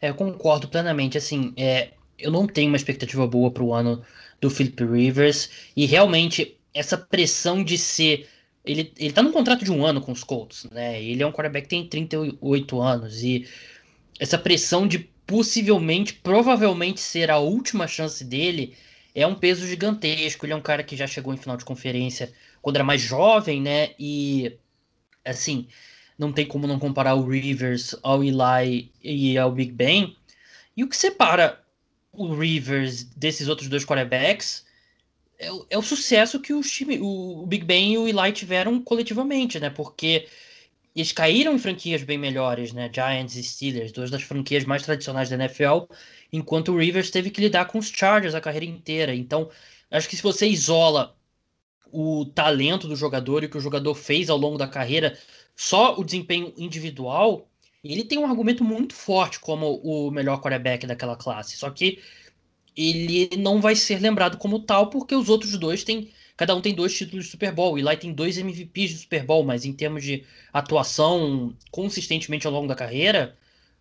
[0.01, 1.17] É, eu concordo plenamente.
[1.17, 4.05] Assim, é, eu não tenho uma expectativa boa para o ano
[4.39, 8.27] do Philip Rivers e realmente essa pressão de ser
[8.65, 11.01] ele, ele tá num contrato de um ano com os Colts, né?
[11.01, 13.47] Ele é um quarterback que tem 38 anos e
[14.19, 18.75] essa pressão de possivelmente, provavelmente ser a última chance dele
[19.13, 20.45] é um peso gigantesco.
[20.45, 23.61] Ele é um cara que já chegou em final de conferência quando era mais jovem,
[23.61, 23.91] né?
[23.99, 24.57] E
[25.25, 25.67] assim,
[26.17, 30.15] não tem como não comparar o Rivers ao Eli e ao Big Ben.
[30.75, 31.59] E o que separa
[32.17, 34.65] o Rivers desses outros dois quarterbacks
[35.39, 38.31] é o, é o sucesso que os time, o, o Big Ben e o Eli
[38.33, 39.69] tiveram coletivamente, né?
[39.69, 40.27] Porque
[40.95, 42.89] eles caíram em franquias bem melhores, né?
[42.93, 45.85] Giants e Steelers, duas das franquias mais tradicionais da NFL,
[46.33, 49.13] enquanto o Rivers teve que lidar com os Chargers a carreira inteira.
[49.13, 49.49] Então,
[49.91, 51.15] acho que se você isola
[51.91, 55.17] o talento do jogador e o que o jogador fez ao longo da carreira
[55.55, 57.47] só o desempenho individual,
[57.91, 61.57] ele tem um argumento muito forte como o melhor quarterback daquela classe.
[61.57, 61.99] Só que
[62.75, 66.11] ele não vai ser lembrado como tal porque os outros dois têm.
[66.35, 67.79] Cada um tem dois títulos de Super Bowl.
[67.79, 70.23] E lá tem dois MVPs de Super Bowl, mas em termos de
[70.53, 73.35] atuação consistentemente ao longo da carreira,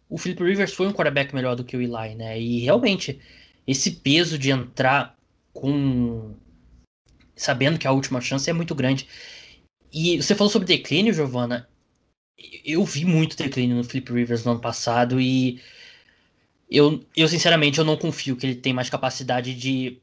[0.09, 2.41] o Philip Rivers foi um quarterback melhor do que o Eli, né?
[2.41, 3.21] E realmente,
[3.67, 5.17] esse peso de entrar
[5.53, 6.35] com.
[7.35, 9.07] sabendo que a última chance é muito grande.
[9.93, 11.69] E você falou sobre declínio, Giovana.
[12.65, 15.61] Eu vi muito declínio no Flip Rivers no ano passado e
[16.69, 20.03] eu, eu sinceramente eu não confio que ele tem mais capacidade de,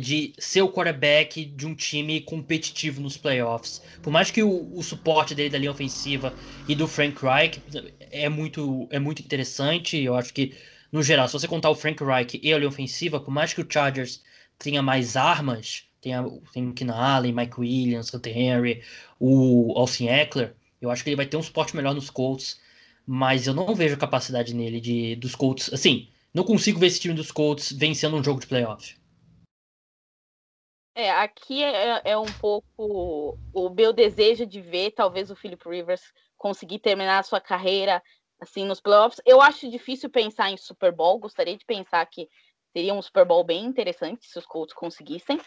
[0.00, 3.82] de ser o quarterback de um time competitivo nos playoffs.
[4.00, 6.34] Por mais que o, o suporte dele da linha ofensiva
[6.66, 7.62] e do Frank Reich
[8.00, 10.56] é muito, é muito interessante, eu acho que
[10.90, 13.60] no geral, se você contar o Frank Reich e a linha ofensiva, por mais que
[13.60, 14.22] o Chargers
[14.58, 16.12] tenha mais armas, tem,
[16.52, 18.82] tem o Keenan Allen, Mike Williams, Hunter Henry,
[19.20, 20.54] o Austin Eckler.
[20.80, 22.60] Eu acho que ele vai ter um suporte melhor nos Colts,
[23.06, 25.72] mas eu não vejo capacidade nele de dos Colts.
[25.72, 28.96] Assim, não consigo ver esse time dos Colts vencendo um jogo de playoff.
[30.94, 36.02] É, aqui é, é, um pouco o meu desejo de ver talvez o Philip Rivers
[36.36, 38.02] conseguir terminar a sua carreira
[38.40, 39.20] assim nos playoffs.
[39.24, 42.28] Eu acho difícil pensar em Super Bowl, gostaria de pensar que
[42.72, 45.40] seria um Super Bowl bem interessante se os Colts conseguissem,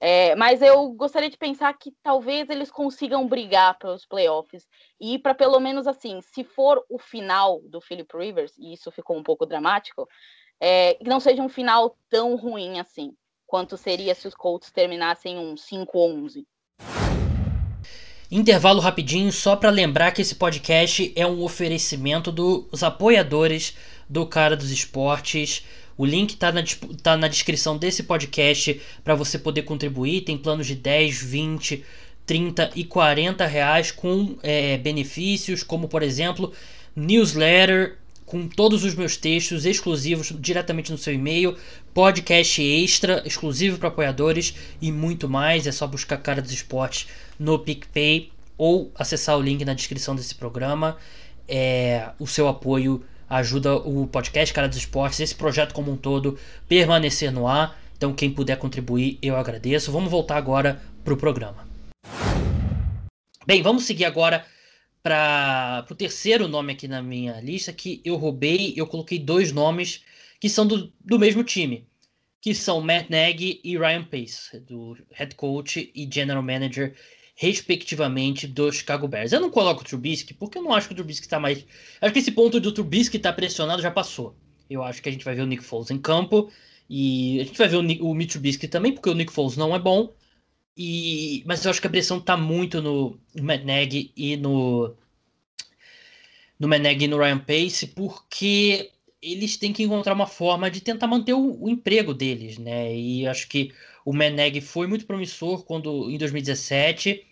[0.00, 4.66] é, mas eu gostaria de pensar que talvez eles consigam brigar pelos playoffs
[4.98, 9.18] e para pelo menos assim, se for o final do Philip Rivers, e isso ficou
[9.18, 10.08] um pouco dramático,
[10.58, 13.12] é, que não seja um final tão ruim assim,
[13.46, 16.46] quanto seria se os Colts terminassem um 5-11.
[18.30, 23.76] Intervalo rapidinho, só para lembrar que esse podcast é um oferecimento dos apoiadores
[24.08, 25.66] do Cara dos Esportes.
[26.00, 26.64] O link está na,
[27.02, 30.22] tá na descrição desse podcast para você poder contribuir.
[30.22, 31.84] Tem planos de 10, 20,
[32.24, 36.54] 30 e 40 reais com é, benefícios, como por exemplo,
[36.96, 41.54] newsletter com todos os meus textos exclusivos diretamente no seu e-mail,
[41.92, 45.66] podcast extra exclusivo para apoiadores e muito mais.
[45.66, 47.08] É só buscar Cara dos Esportes
[47.38, 50.96] no PicPay ou acessar o link na descrição desse programa.
[51.46, 56.36] É, o seu apoio ajuda o podcast Cara dos Esportes, esse projeto como um todo,
[56.68, 57.80] permanecer no ar.
[57.96, 59.92] Então, quem puder contribuir, eu agradeço.
[59.92, 61.68] Vamos voltar agora para o programa.
[63.46, 64.44] Bem, vamos seguir agora
[65.02, 70.04] para o terceiro nome aqui na minha lista, que eu roubei, eu coloquei dois nomes
[70.40, 71.86] que são do, do mesmo time,
[72.40, 76.94] que são Matt Nagy e Ryan Pace, do head coach e general manager,
[77.40, 79.32] respectivamente, do Chicago Bears.
[79.32, 81.64] Eu não coloco o Trubisky, porque eu não acho que o Trubisky está mais...
[81.98, 84.36] Acho que esse ponto do Trubisky estar tá pressionado já passou.
[84.68, 86.52] Eu acho que a gente vai ver o Nick Foles em campo,
[86.88, 89.74] e a gente vai ver o, o Mitch Trubisky também, porque o Nick Foles não
[89.74, 90.12] é bom,
[90.76, 93.62] e, mas eu acho que a pressão tá muito no, Matt
[94.14, 94.94] e no
[96.58, 98.90] no Meneg e no Ryan Pace, porque
[99.22, 102.94] eles têm que encontrar uma forma de tentar manter o, o emprego deles, né?
[102.94, 103.72] E acho que
[104.04, 107.29] o Meneg foi muito promissor quando em 2017,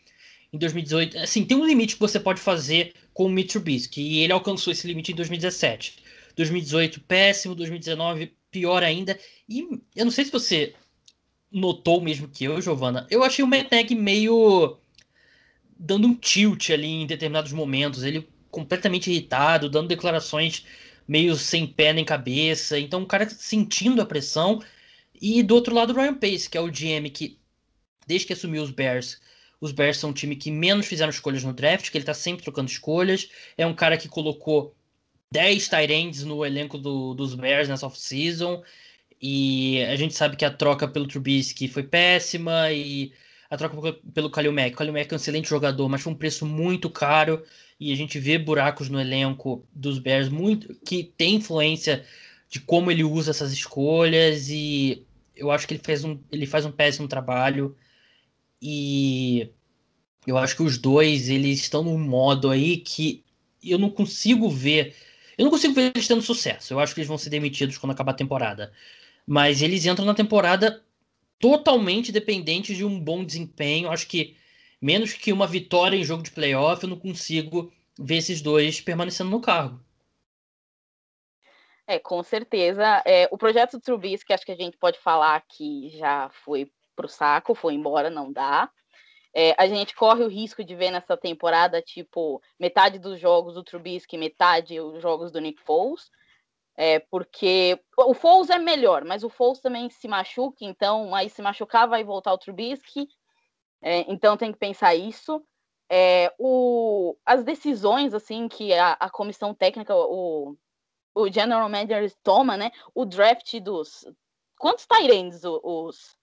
[0.53, 4.19] em 2018, assim, tem um limite que você pode fazer com o Mitch Trubisky, e
[4.21, 5.99] ele alcançou esse limite em 2017.
[6.37, 9.19] 2018 péssimo, 2019 pior ainda.
[9.49, 9.61] E
[9.95, 10.75] eu não sei se você
[11.51, 14.79] notou mesmo que eu, Giovana, eu achei o Meneg meio
[15.79, 18.03] dando um tilt ali em determinados momentos.
[18.03, 20.65] Ele completamente irritado, dando declarações
[21.07, 22.79] meio sem pé nem cabeça.
[22.79, 24.63] Então o cara sentindo a pressão.
[25.21, 27.39] E do outro lado, o Ryan Pace, que é o GM que,
[28.07, 29.21] desde que assumiu os Bears,
[29.61, 32.45] os Bears são um time que menos fizeram escolhas no draft, que ele tá sempre
[32.45, 33.29] trocando escolhas.
[33.57, 34.75] É um cara que colocou
[35.33, 38.63] 10 tight no elenco do, dos Bears nessa off-season.
[39.21, 43.13] E a gente sabe que a troca pelo Trubisky foi péssima e
[43.51, 44.77] a troca pelo Kalil Mack.
[44.77, 47.43] Kalil Mack é um excelente jogador, mas foi um preço muito caro
[47.81, 52.05] e a gente vê buracos no elenco dos Bears muito que tem influência
[52.49, 56.65] de como ele usa essas escolhas e eu acho que ele fez um ele faz
[56.65, 57.77] um péssimo trabalho
[58.61, 59.51] e
[60.27, 63.25] eu acho que os dois eles estão num modo aí que
[63.63, 64.95] eu não consigo ver
[65.39, 66.75] eu não consigo ver eles tendo sucesso.
[66.75, 68.73] Eu acho que eles vão ser demitidos quando acabar a temporada.
[69.25, 70.85] Mas eles entram na temporada
[71.39, 73.89] totalmente dependentes de um bom desempenho.
[73.89, 74.37] Acho que
[74.83, 79.31] menos que uma vitória em jogo de playoff, eu não consigo ver esses dois permanecendo
[79.31, 79.81] no cargo.
[81.87, 83.03] É, com certeza.
[83.07, 87.55] É, o projeto Trubisky, acho que a gente pode falar que já foi pro saco,
[87.55, 88.69] foi embora, não dá.
[89.33, 93.63] É, a gente corre o risco de ver nessa temporada, tipo, metade dos jogos do
[93.63, 96.11] Trubisky, metade os jogos do Nick Foles.
[96.77, 101.41] É, porque o Foles é melhor, mas o Foles também se machuca, então aí se
[101.41, 103.09] machucar vai voltar o Trubisky.
[103.81, 105.41] É, então tem que pensar isso.
[105.89, 110.57] É, o, as decisões assim que a, a comissão técnica, o,
[111.15, 112.73] o general manager toma, né?
[112.93, 114.05] O draft dos
[114.59, 116.18] quantos Tyrands os,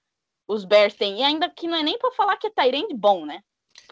[0.47, 1.19] os Bears têm?
[1.19, 3.41] E ainda que não é nem para falar que é Tyrande bom, né?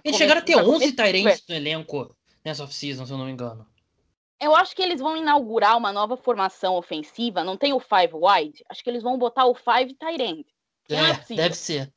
[0.03, 3.65] Eles chegaram a ter 11 Tyrands no elenco nessa off-season, se eu não me engano.
[4.39, 7.43] Eu acho que eles vão inaugurar uma nova formação ofensiva.
[7.43, 8.63] Não tem o Five Wide.
[8.69, 10.45] Acho que eles vão botar o Five Tyrant.
[10.89, 11.93] É, é deve ser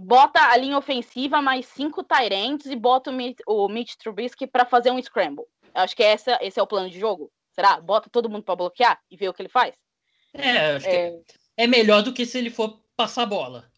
[0.00, 4.64] bota a linha ofensiva mais cinco Tyrants e bota o, Mitch, o Mitch Trubisky para
[4.64, 5.44] fazer um scramble.
[5.74, 7.30] Eu acho que essa, esse é o plano de jogo.
[7.52, 7.80] Será?
[7.80, 9.74] Bota todo mundo para bloquear e ver o que ele faz?
[10.32, 11.10] É, acho é...
[11.10, 11.22] que
[11.56, 13.70] é melhor do que se ele for passar a bola.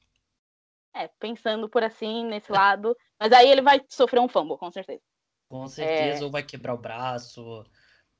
[0.94, 2.54] É, pensando por assim, nesse é.
[2.54, 2.96] lado.
[3.18, 5.00] Mas aí ele vai sofrer um fumble, com certeza.
[5.48, 6.24] Com certeza, é...
[6.24, 7.64] ou vai quebrar o braço,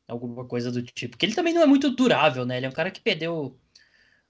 [0.07, 1.13] alguma coisa do tipo.
[1.13, 2.57] Porque ele também não é muito durável, né?
[2.57, 3.59] Ele é um cara que perdeu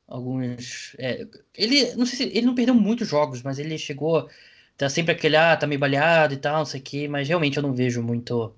[0.06, 0.94] alguns.
[0.98, 4.28] É, ele não sei se ele não perdeu muitos jogos, mas ele chegou.
[4.76, 7.56] Tá sempre aquele, ah, tá meio baleado e tal, não sei o que, mas realmente
[7.58, 8.54] eu não vejo muito.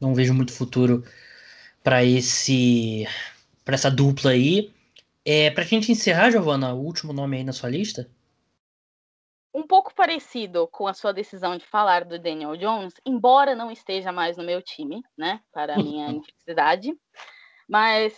[0.00, 1.04] Não vejo muito futuro
[1.82, 3.06] para esse.
[3.64, 4.72] para essa dupla aí.
[5.28, 8.08] É, pra gente encerrar, Giovana, o último nome aí na sua lista?
[9.52, 14.12] Um pouco parecido com a sua decisão de falar do Daniel Jones, embora não esteja
[14.12, 15.40] mais no meu time, né?
[15.50, 16.96] Para a minha infelicidade.
[17.68, 18.16] Mas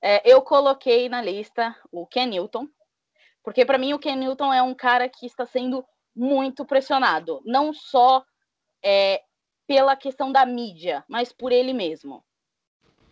[0.00, 2.66] é, eu coloquei na lista o Ken Newton,
[3.44, 5.84] porque para mim o Ken Newton é um cara que está sendo
[6.16, 8.24] muito pressionado, não só
[8.82, 9.22] é,
[9.66, 12.24] pela questão da mídia, mas por ele mesmo.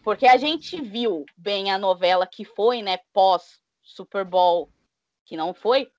[0.06, 4.70] Porque a gente viu bem a novela que foi, né, pós Super Bowl,
[5.24, 5.90] que não foi,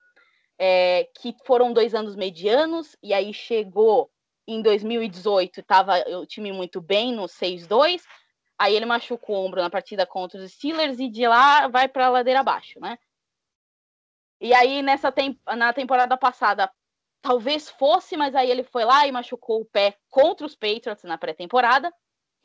[0.58, 4.10] é, que foram dois anos medianos, e aí chegou
[4.46, 8.02] em 2018, estava o time muito bem no 6-2,
[8.58, 12.06] Aí ele machuca o ombro na partida contra os Steelers e de lá vai para
[12.06, 12.98] a ladeira abaixo, né?
[14.40, 16.68] E aí nessa tem na temporada passada
[17.20, 21.18] talvez fosse, mas aí ele foi lá e machucou o pé contra os Patriots na
[21.18, 21.92] pré-temporada.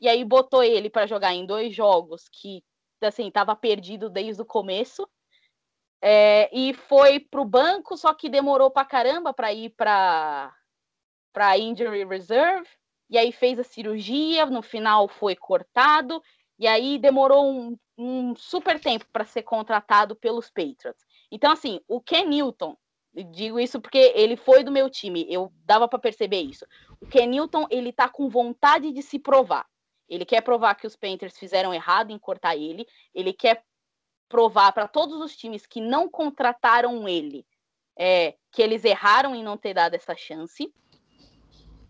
[0.04, 2.62] E aí botou ele para jogar em dois jogos que
[3.00, 5.08] assim estava perdido desde o começo.
[6.02, 10.54] É, e foi para o banco, só que demorou para caramba para ir para
[11.32, 12.68] para injury reserve.
[13.08, 16.22] E aí fez a cirurgia, no final foi cortado
[16.58, 21.06] e aí demorou um, um super tempo para ser contratado pelos Patriots.
[21.32, 22.76] Então assim, o Ken Newton
[23.30, 26.66] digo isso porque ele foi do meu time, eu dava para perceber isso.
[27.00, 29.66] O Ken Newton, ele tá com vontade de se provar.
[30.08, 33.64] Ele quer provar que os Panthers fizeram errado em cortar ele, ele quer
[34.28, 37.46] provar para todos os times que não contrataram ele
[37.96, 40.72] é, que eles erraram em não ter dado essa chance.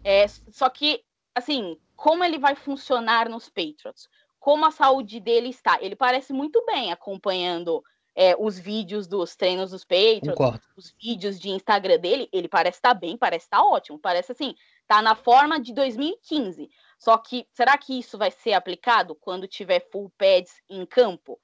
[0.02, 1.02] É, só que,
[1.34, 4.08] assim, como ele vai funcionar nos Patriots?
[4.38, 5.78] Como a saúde dele está?
[5.80, 7.82] Ele parece muito bem acompanhando
[8.14, 10.62] é, os vídeos dos treinos dos Patriots, Concordo.
[10.76, 14.32] os vídeos de Instagram dele, ele parece estar tá bem, parece estar tá ótimo, parece
[14.32, 14.54] assim,
[14.86, 16.70] tá na forma de 2015.
[17.05, 21.38] Só que será que isso vai ser aplicado quando tiver full pads em campo?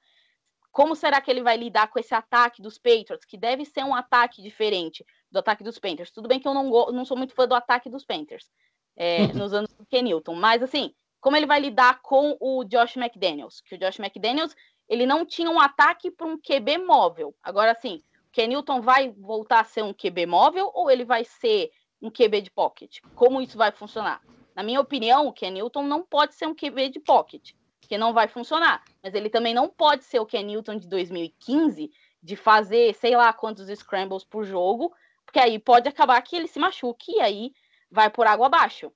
[0.71, 3.93] Como será que ele vai lidar com esse ataque dos Patriots, que deve ser um
[3.93, 6.09] ataque diferente do ataque dos Panthers?
[6.09, 8.49] Tudo bem que eu não, não sou muito fã do ataque dos Panthers
[8.95, 13.61] é, nos anos do Kenilton, mas assim, como ele vai lidar com o Josh McDaniels?
[13.61, 14.55] Que o Josh McDaniels
[14.89, 17.35] ele não tinha um ataque para um QB móvel.
[17.43, 21.69] Agora, sim, o Kenilton vai voltar a ser um QB móvel ou ele vai ser
[22.01, 22.97] um QB de pocket?
[23.13, 24.23] Como isso vai funcionar?
[24.55, 28.27] Na minha opinião, o Kenilton não pode ser um QB de pocket, que não vai
[28.27, 28.83] funcionar.
[29.01, 31.91] Mas ele também não pode ser o Kenilton de 2015,
[32.21, 34.93] de fazer sei lá quantos scrambles por jogo,
[35.25, 37.53] porque aí pode acabar que ele se machuque e aí
[37.89, 38.91] vai por água abaixo.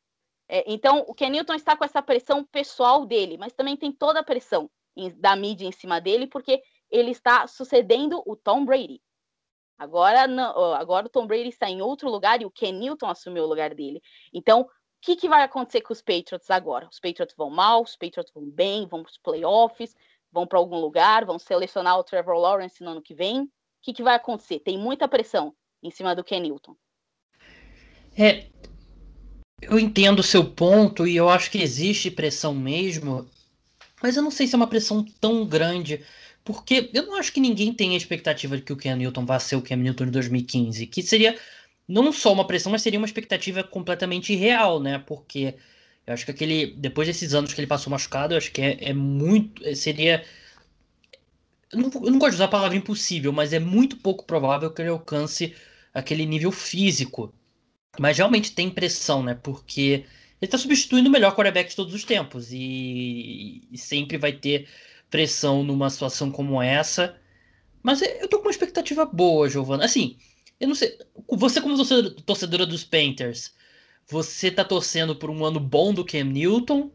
[0.47, 4.23] É, então, o Kenilton está com essa pressão pessoal dele, mas também tem toda a
[4.23, 4.69] pressão
[5.17, 9.01] da mídia em cima dele, porque ele está sucedendo o Tom Brady.
[9.77, 13.43] Agora, não, agora o Tom Brady está em outro lugar e o Ken Newton assumiu
[13.43, 14.01] o lugar dele.
[14.33, 14.69] Então,
[15.05, 16.89] que, que vai acontecer com os Patriots agora?
[16.91, 19.95] Os Patriots vão mal, os Patriots vão bem, vão para os playoffs,
[20.31, 23.41] vão para algum lugar, vão selecionar o Trevor Lawrence no ano que vem.
[23.41, 23.49] O
[23.83, 24.59] que, que vai acontecer?
[24.59, 25.53] Tem muita pressão
[25.83, 26.75] em cima do Ken Newton.
[28.17, 28.47] É,
[29.61, 33.29] eu entendo o seu ponto e eu acho que existe pressão mesmo.
[34.01, 36.03] Mas eu não sei se é uma pressão tão grande,
[36.43, 39.37] porque eu não acho que ninguém tem a expectativa de que o Cam Newton vá
[39.39, 41.37] ser o Cam Newton de 2015, que seria
[41.87, 44.99] não só uma pressão, mas seria uma expectativa completamente irreal, né?
[44.99, 45.55] Porque
[46.07, 48.89] eu acho que aquele depois desses anos que ele passou machucado, eu acho que é,
[48.89, 50.23] é muito é, seria
[51.71, 54.71] eu não, eu não gosto de usar a palavra impossível, mas é muito pouco provável
[54.71, 55.53] que ele alcance
[55.93, 57.33] aquele nível físico.
[57.99, 59.35] Mas realmente tem pressão, né?
[59.35, 60.05] Porque
[60.41, 62.51] ele está substituindo o melhor quarterback de todos os tempos.
[62.51, 64.67] E, e, sempre vai ter
[65.09, 67.17] pressão numa situação como essa.
[67.83, 69.85] Mas eu tô com uma expectativa boa, Giovana.
[69.85, 70.17] Assim,
[70.59, 70.97] eu não sei.
[71.29, 71.75] Você, como
[72.25, 73.55] torcedora dos Panthers,
[74.07, 76.91] você tá torcendo por um ano bom do Cam Newton?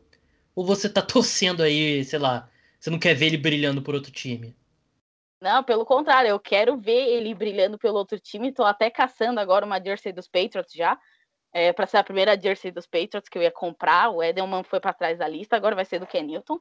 [0.54, 2.48] Ou você tá torcendo aí, sei lá,
[2.78, 4.56] você não quer ver ele brilhando por outro time?
[5.40, 8.52] Não, pelo contrário, eu quero ver ele brilhando pelo outro time.
[8.52, 10.98] Tô até caçando agora uma jersey dos Patriots já
[11.52, 14.10] é, para ser a primeira jersey dos Patriots que eu ia comprar.
[14.10, 16.58] O Edelman foi para trás da lista, agora vai ser do Kenilton.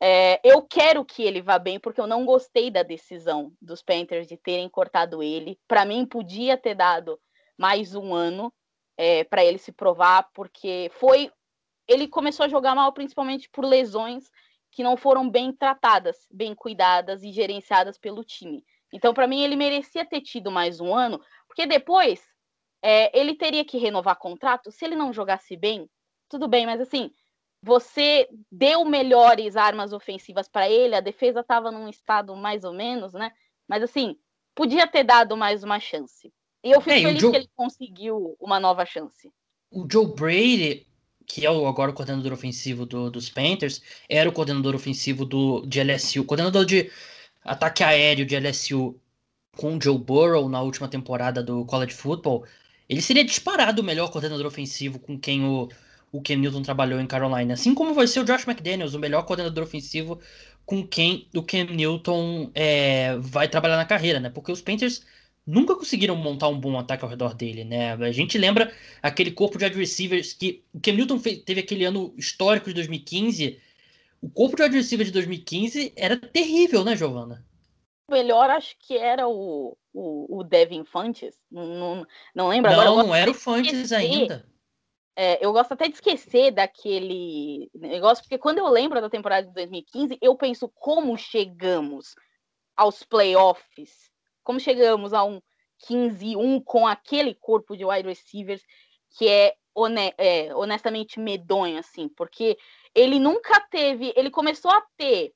[0.00, 4.28] É, eu quero que ele vá bem, porque eu não gostei da decisão dos Panthers
[4.28, 5.58] de terem cortado ele.
[5.66, 7.20] Para mim, podia ter dado
[7.56, 8.52] mais um ano
[8.96, 11.30] é, para ele se provar, porque foi.
[11.88, 14.30] Ele começou a jogar mal, principalmente por lesões
[14.70, 18.64] que não foram bem tratadas, bem cuidadas e gerenciadas pelo time.
[18.92, 22.22] Então, para mim, ele merecia ter tido mais um ano, porque depois
[22.82, 24.70] é, ele teria que renovar contrato.
[24.70, 25.88] Se ele não jogasse bem,
[26.28, 27.10] tudo bem, mas assim,
[27.62, 33.12] você deu melhores armas ofensivas para ele, a defesa estava num estado mais ou menos,
[33.12, 33.32] né?
[33.66, 34.16] Mas assim,
[34.54, 36.32] podia ter dado mais uma chance.
[36.62, 37.30] E eu fico é, feliz Joe...
[37.30, 39.30] que ele conseguiu uma nova chance.
[39.70, 40.86] O Joe Brady,
[41.26, 45.64] que é o, agora o coordenador ofensivo do, dos Panthers, era o coordenador ofensivo do,
[45.66, 46.90] de LSU, coordenador de
[47.44, 49.00] ataque aéreo de LSU
[49.56, 52.44] com o Joe Burrow na última temporada do College Football.
[52.88, 55.68] Ele seria disparado o melhor coordenador ofensivo com quem o,
[56.12, 57.54] o Cam Newton trabalhou em Carolina.
[57.54, 60.20] Assim como vai ser o Josh McDaniels, o melhor coordenador ofensivo
[60.64, 64.30] com quem o Cam Newton é, vai trabalhar na carreira, né?
[64.30, 65.02] Porque os Panthers
[65.46, 67.92] nunca conseguiram montar um bom ataque ao redor dele, né?
[67.94, 71.84] A gente lembra aquele corpo de wide receivers que o Cam Newton fez, teve aquele
[71.84, 73.60] ano histórico de 2015.
[74.20, 77.46] O corpo de wide receiver de 2015 era terrível, né, Giovana?
[78.08, 81.38] melhor acho que era o, o, o Devin Fantes.
[81.50, 83.06] Não, não, não lembro não, agora.
[83.06, 84.46] Não, era o Fantes ainda.
[85.20, 89.52] É, eu gosto até de esquecer daquele negócio, porque quando eu lembro da temporada de
[89.52, 92.14] 2015, eu penso como chegamos
[92.76, 94.12] aos playoffs,
[94.44, 95.42] como chegamos a um
[95.90, 98.62] 15-1 com aquele corpo de wide receivers
[99.10, 99.56] que é
[100.16, 102.56] é, honestamente medonho, assim, porque
[102.94, 104.12] ele nunca teve.
[104.16, 105.32] Ele começou a ter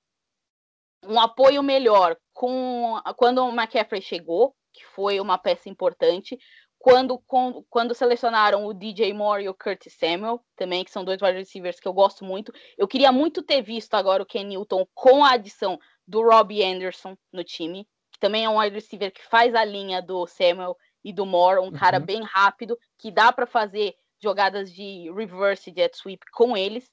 [1.04, 6.38] um apoio melhor com quando o McCaffrey chegou, que foi uma peça importante.
[6.82, 11.22] Quando, com, quando selecionaram o DJ Moore e o Curtis Samuel, também, que são dois
[11.22, 12.52] wide receivers que eu gosto muito.
[12.76, 17.16] Eu queria muito ter visto agora o Ken Newton com a adição do Robbie Anderson
[17.32, 21.12] no time, que também é um wide receiver que faz a linha do Samuel e
[21.12, 21.72] do Moore, um uhum.
[21.72, 26.90] cara bem rápido, que dá para fazer jogadas de reverse jet sweep com eles.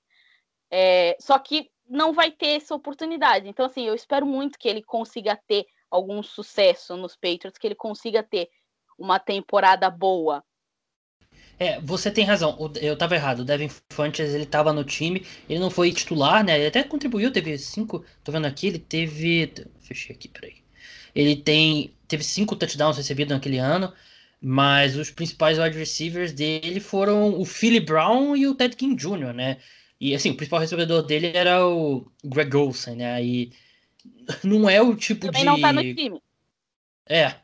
[0.70, 3.50] É, só que não vai ter essa oportunidade.
[3.50, 7.74] Então, assim, eu espero muito que ele consiga ter algum sucesso nos Patriots, que ele
[7.74, 8.52] consiga ter
[9.00, 10.44] uma temporada boa.
[11.60, 12.72] É, você tem razão.
[12.82, 13.40] Eu tava errado.
[13.40, 15.26] O Devin Funches, ele tava no time.
[15.50, 16.58] Ele não foi titular, né?
[16.58, 18.06] Ele até contribuiu, teve cinco.
[18.24, 19.52] Tô vendo aqui, ele teve.
[19.82, 20.58] Fechei aqui, peraí.
[21.14, 21.94] Ele tem.
[22.08, 23.94] Teve cinco touchdowns recebidos naquele ano.
[24.42, 29.34] Mas os principais wide receivers dele foram o Philly Brown e o Ted King Jr.,
[29.34, 29.58] né?
[30.00, 33.14] E assim, o principal recebedor dele era o Greg Olsen, né?
[33.16, 33.52] Aí
[34.46, 35.46] não é o tipo Também de.
[35.46, 36.22] não tá no time.
[37.06, 37.36] É.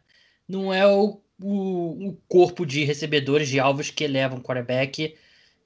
[0.48, 5.16] Não é o, o, o corpo de recebedores de alvos que elevam o quarterback.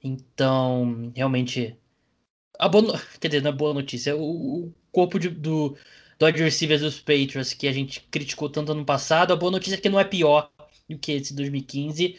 [0.02, 1.76] Então, realmente.
[2.58, 4.16] A boa, quer dizer, não é boa notícia.
[4.16, 5.76] O, o corpo de, do,
[6.18, 9.32] do receivers dos Patriots que a gente criticou tanto ano passado.
[9.32, 10.50] A boa notícia é que não é pior
[10.88, 12.18] do que esse 2015.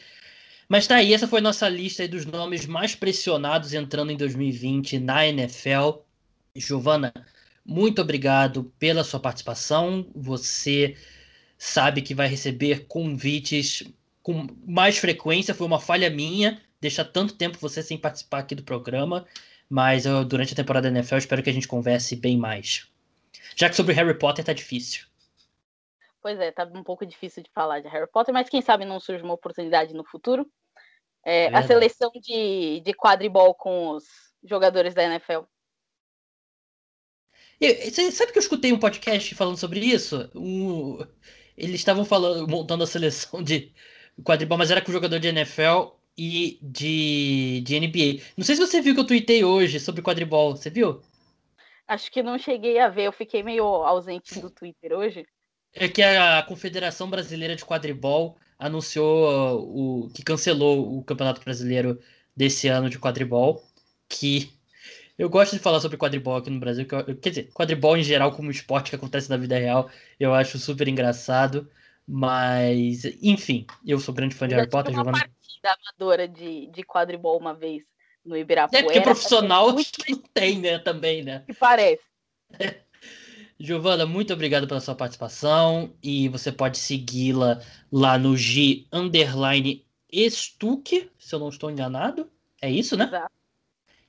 [0.67, 5.27] Mas tá aí, essa foi nossa lista dos nomes mais pressionados entrando em 2020 na
[5.27, 5.99] NFL.
[6.55, 7.13] Giovana,
[7.65, 10.09] muito obrigado pela sua participação.
[10.15, 10.95] Você
[11.63, 13.83] sabe que vai receber convites
[14.23, 15.53] com mais frequência.
[15.53, 19.27] Foi uma falha minha deixar tanto tempo você sem participar aqui do programa.
[19.69, 22.91] Mas eu, durante a temporada da NFL espero que a gente converse bem mais.
[23.55, 25.05] Já que sobre Harry Potter tá difícil.
[26.19, 28.99] Pois é, tá um pouco difícil de falar de Harry Potter, mas quem sabe não
[28.99, 30.49] surge uma oportunidade no futuro.
[31.23, 34.05] É, é a seleção de, de quadribol com os
[34.43, 35.41] jogadores da NFL.
[37.61, 40.27] Você sabe que eu escutei um podcast falando sobre isso?
[40.33, 40.97] Um,
[41.57, 43.71] eles estavam falando, montando a seleção de
[44.23, 48.23] quadribol, mas era com jogador de NFL e de, de NBA.
[48.37, 51.01] Não sei se você viu que eu tuitei hoje sobre quadribol, você viu?
[51.87, 55.25] Acho que não cheguei a ver, eu fiquei meio ausente do Twitter hoje.
[55.73, 61.99] É que a Confederação Brasileira de Quadribol anunciou uh, o que cancelou o Campeonato Brasileiro
[62.35, 63.63] desse ano de quadribol,
[64.07, 64.51] que
[65.21, 68.03] eu gosto de falar sobre quadribol aqui no Brasil, que eu, quer dizer, quadribol em
[68.03, 69.87] geral como esporte que acontece na vida real,
[70.19, 71.69] eu acho super engraçado,
[72.07, 77.37] mas enfim, eu sou grande fã de Harry Potter, uma partida amadora de, de quadribol
[77.37, 77.83] uma vez
[78.25, 78.83] no Ibirapuera.
[78.83, 81.43] É porque profissional acho que não tem, né, também, né?
[81.45, 82.01] Que parece.
[83.59, 87.61] Giovana, muito obrigado pela sua participação e você pode segui-la
[87.91, 92.27] lá no G underline Stuck, se eu não estou enganado.
[92.59, 93.05] É isso, né?
[93.05, 93.40] Exato.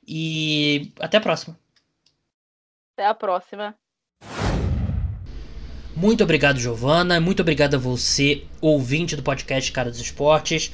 [0.07, 1.59] E até a próxima.
[2.97, 3.75] Até a próxima.
[5.95, 7.21] Muito obrigado, Giovana.
[7.21, 10.73] Muito obrigado a você, ouvinte do podcast Cara dos Esportes.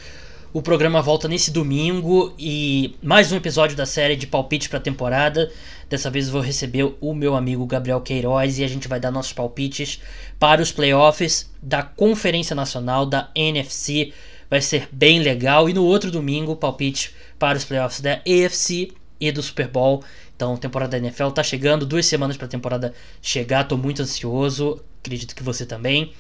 [0.53, 4.83] O programa volta nesse domingo e mais um episódio da série de palpite para a
[4.83, 5.53] temporada.
[5.91, 9.11] Dessa vez eu vou receber o meu amigo Gabriel Queiroz e a gente vai dar
[9.11, 10.01] nossos palpites
[10.39, 14.15] para os playoffs da Conferência Nacional da NFC.
[14.49, 15.69] Vai ser bem legal.
[15.69, 20.05] E no outro domingo, palpite para os playoffs da AFC e do Super Bowl.
[20.35, 23.65] Então, temporada da NFL tá chegando, duas semanas para a temporada chegar.
[23.65, 26.13] Tô muito ansioso, acredito que você também.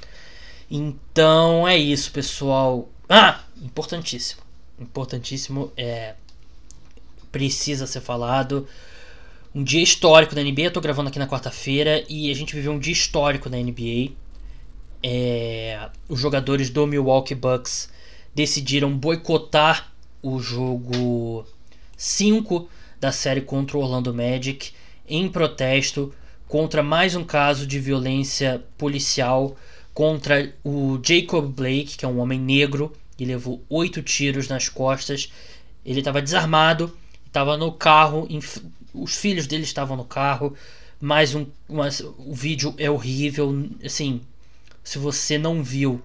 [0.70, 2.88] Então é isso, pessoal.
[3.08, 4.42] Ah, importantíssimo.
[4.78, 6.14] Importantíssimo é
[7.30, 8.66] precisa ser falado.
[9.54, 10.62] Um dia histórico da NBA.
[10.62, 14.12] Eu tô gravando aqui na quarta-feira e a gente viveu um dia histórico na NBA.
[15.02, 17.88] É, os jogadores do Milwaukee Bucks
[18.34, 19.92] decidiram boicotar
[20.22, 21.46] o jogo
[21.96, 22.68] 5
[23.00, 24.72] da série contra o Orlando Magic
[25.08, 26.12] em protesto
[26.46, 29.56] contra mais um caso de violência policial
[29.92, 35.30] contra o Jacob Blake, que é um homem negro, e levou oito tiros nas costas.
[35.84, 36.96] Ele estava desarmado,
[37.26, 38.28] estava no carro,
[38.94, 40.54] os filhos dele estavam no carro.
[41.00, 41.88] Mais um, uma,
[42.18, 44.20] o vídeo é horrível, assim,
[44.82, 46.00] se você não viu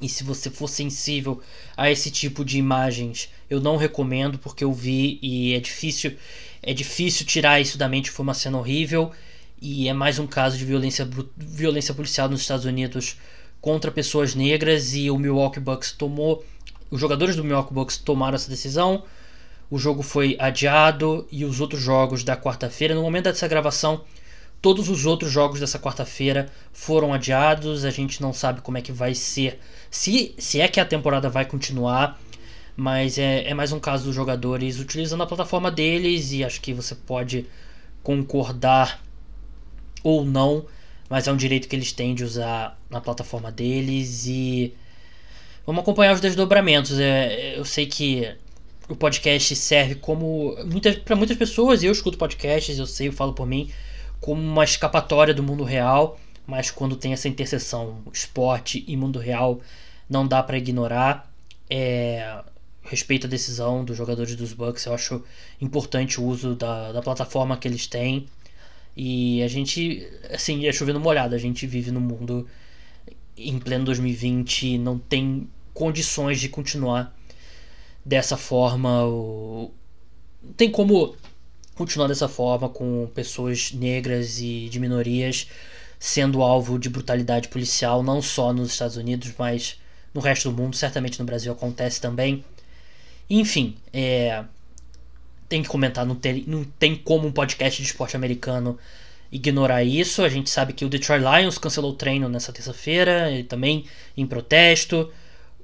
[0.00, 1.40] e se você for sensível
[1.76, 6.16] a esse tipo de imagens, eu não recomendo porque eu vi e é difícil,
[6.62, 9.12] é difícil tirar isso da mente, foi uma cena horrível.
[9.60, 13.16] E é mais um caso de violência, violência policial nos Estados Unidos
[13.58, 14.94] contra pessoas negras.
[14.94, 16.44] E o Milwaukee Bucks tomou,
[16.90, 19.04] os jogadores do Milwaukee Bucks tomaram essa decisão.
[19.70, 24.04] O jogo foi adiado e os outros jogos da quarta-feira, no momento dessa gravação,
[24.60, 27.84] todos os outros jogos dessa quarta-feira foram adiados.
[27.84, 29.58] A gente não sabe como é que vai ser,
[29.90, 32.20] se, se é que a temporada vai continuar.
[32.76, 36.74] Mas é, é mais um caso dos jogadores utilizando a plataforma deles e acho que
[36.74, 37.46] você pode
[38.02, 39.02] concordar
[40.02, 40.66] ou não,
[41.08, 44.74] mas é um direito que eles têm de usar na plataforma deles e
[45.66, 47.00] vamos acompanhar os desdobramentos.
[47.00, 48.32] É, eu sei que
[48.88, 53.32] o podcast serve como muitas para muitas pessoas, eu escuto podcasts, eu sei, eu falo
[53.32, 53.70] por mim,
[54.20, 59.60] como uma escapatória do mundo real, mas quando tem essa interseção esporte e mundo real,
[60.08, 61.32] não dá para ignorar.
[61.68, 62.42] É,
[62.82, 65.22] respeito à decisão dos jogadores dos Bucks, eu acho
[65.60, 68.26] importante o uso da, da plataforma que eles têm.
[68.96, 72.48] E a gente, assim, é chovendo molhado, a gente vive num mundo
[73.36, 77.14] em pleno 2020, não tem condições de continuar
[78.04, 79.02] dessa forma.
[79.02, 81.14] Não tem como
[81.76, 85.46] continuar dessa forma com pessoas negras e de minorias
[85.98, 89.80] sendo alvo de brutalidade policial, não só nos Estados Unidos, mas
[90.12, 92.44] no resto do mundo, certamente no Brasil acontece também.
[93.28, 94.44] Enfim, é,
[95.48, 98.78] tem que comentar, não tem, não tem como um podcast de esporte americano
[99.30, 100.22] ignorar isso.
[100.22, 103.84] A gente sabe que o Detroit Lions cancelou o treino nessa terça-feira, também
[104.16, 105.12] em protesto.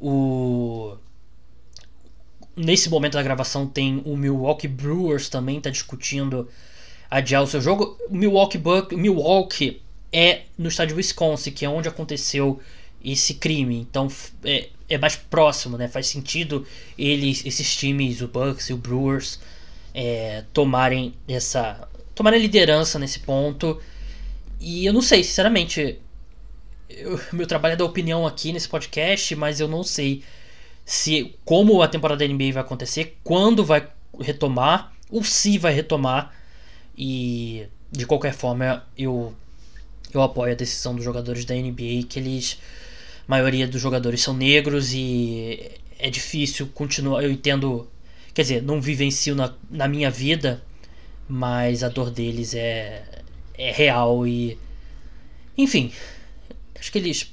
[0.00, 0.96] O
[2.56, 6.48] nesse momento da gravação tem o Milwaukee Brewers também está discutindo
[7.10, 7.98] adiar o seu jogo.
[8.10, 9.82] Milwaukee Buck, Milwaukee
[10.12, 12.60] é no estádio Wisconsin, que é onde aconteceu
[13.04, 13.76] esse crime.
[13.78, 14.08] Então
[14.44, 15.88] é, é mais próximo, né?
[15.88, 16.66] Faz sentido
[16.98, 19.40] eles, esses times, o Bucks e o Brewers,
[19.94, 23.80] é, tomarem essa, tomarem liderança nesse ponto.
[24.60, 25.98] E eu não sei, sinceramente,
[26.88, 30.22] eu, meu trabalho é dar opinião aqui nesse podcast, mas eu não sei
[30.92, 33.88] se como a temporada da NBA vai acontecer, quando vai
[34.20, 36.34] retomar, ou se vai retomar.
[36.96, 39.34] E de qualquer forma, eu
[40.12, 42.58] eu apoio a decisão dos jogadores da NBA que eles
[43.26, 47.22] maioria dos jogadores são negros e é difícil continuar.
[47.22, 47.88] Eu entendo,
[48.34, 50.62] quer dizer, não vivencio na, na minha vida,
[51.26, 53.02] mas a dor deles é,
[53.54, 54.58] é real e.
[55.56, 55.90] Enfim,
[56.78, 57.32] acho que eles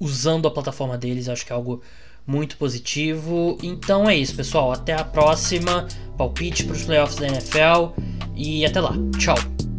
[0.00, 1.80] usando a plataforma deles, acho que é algo
[2.26, 3.58] muito positivo.
[3.62, 4.72] Então é isso, pessoal.
[4.72, 5.86] Até a próxima.
[6.16, 8.00] Palpite para os playoffs da NFL
[8.34, 8.94] e até lá.
[9.18, 9.71] Tchau.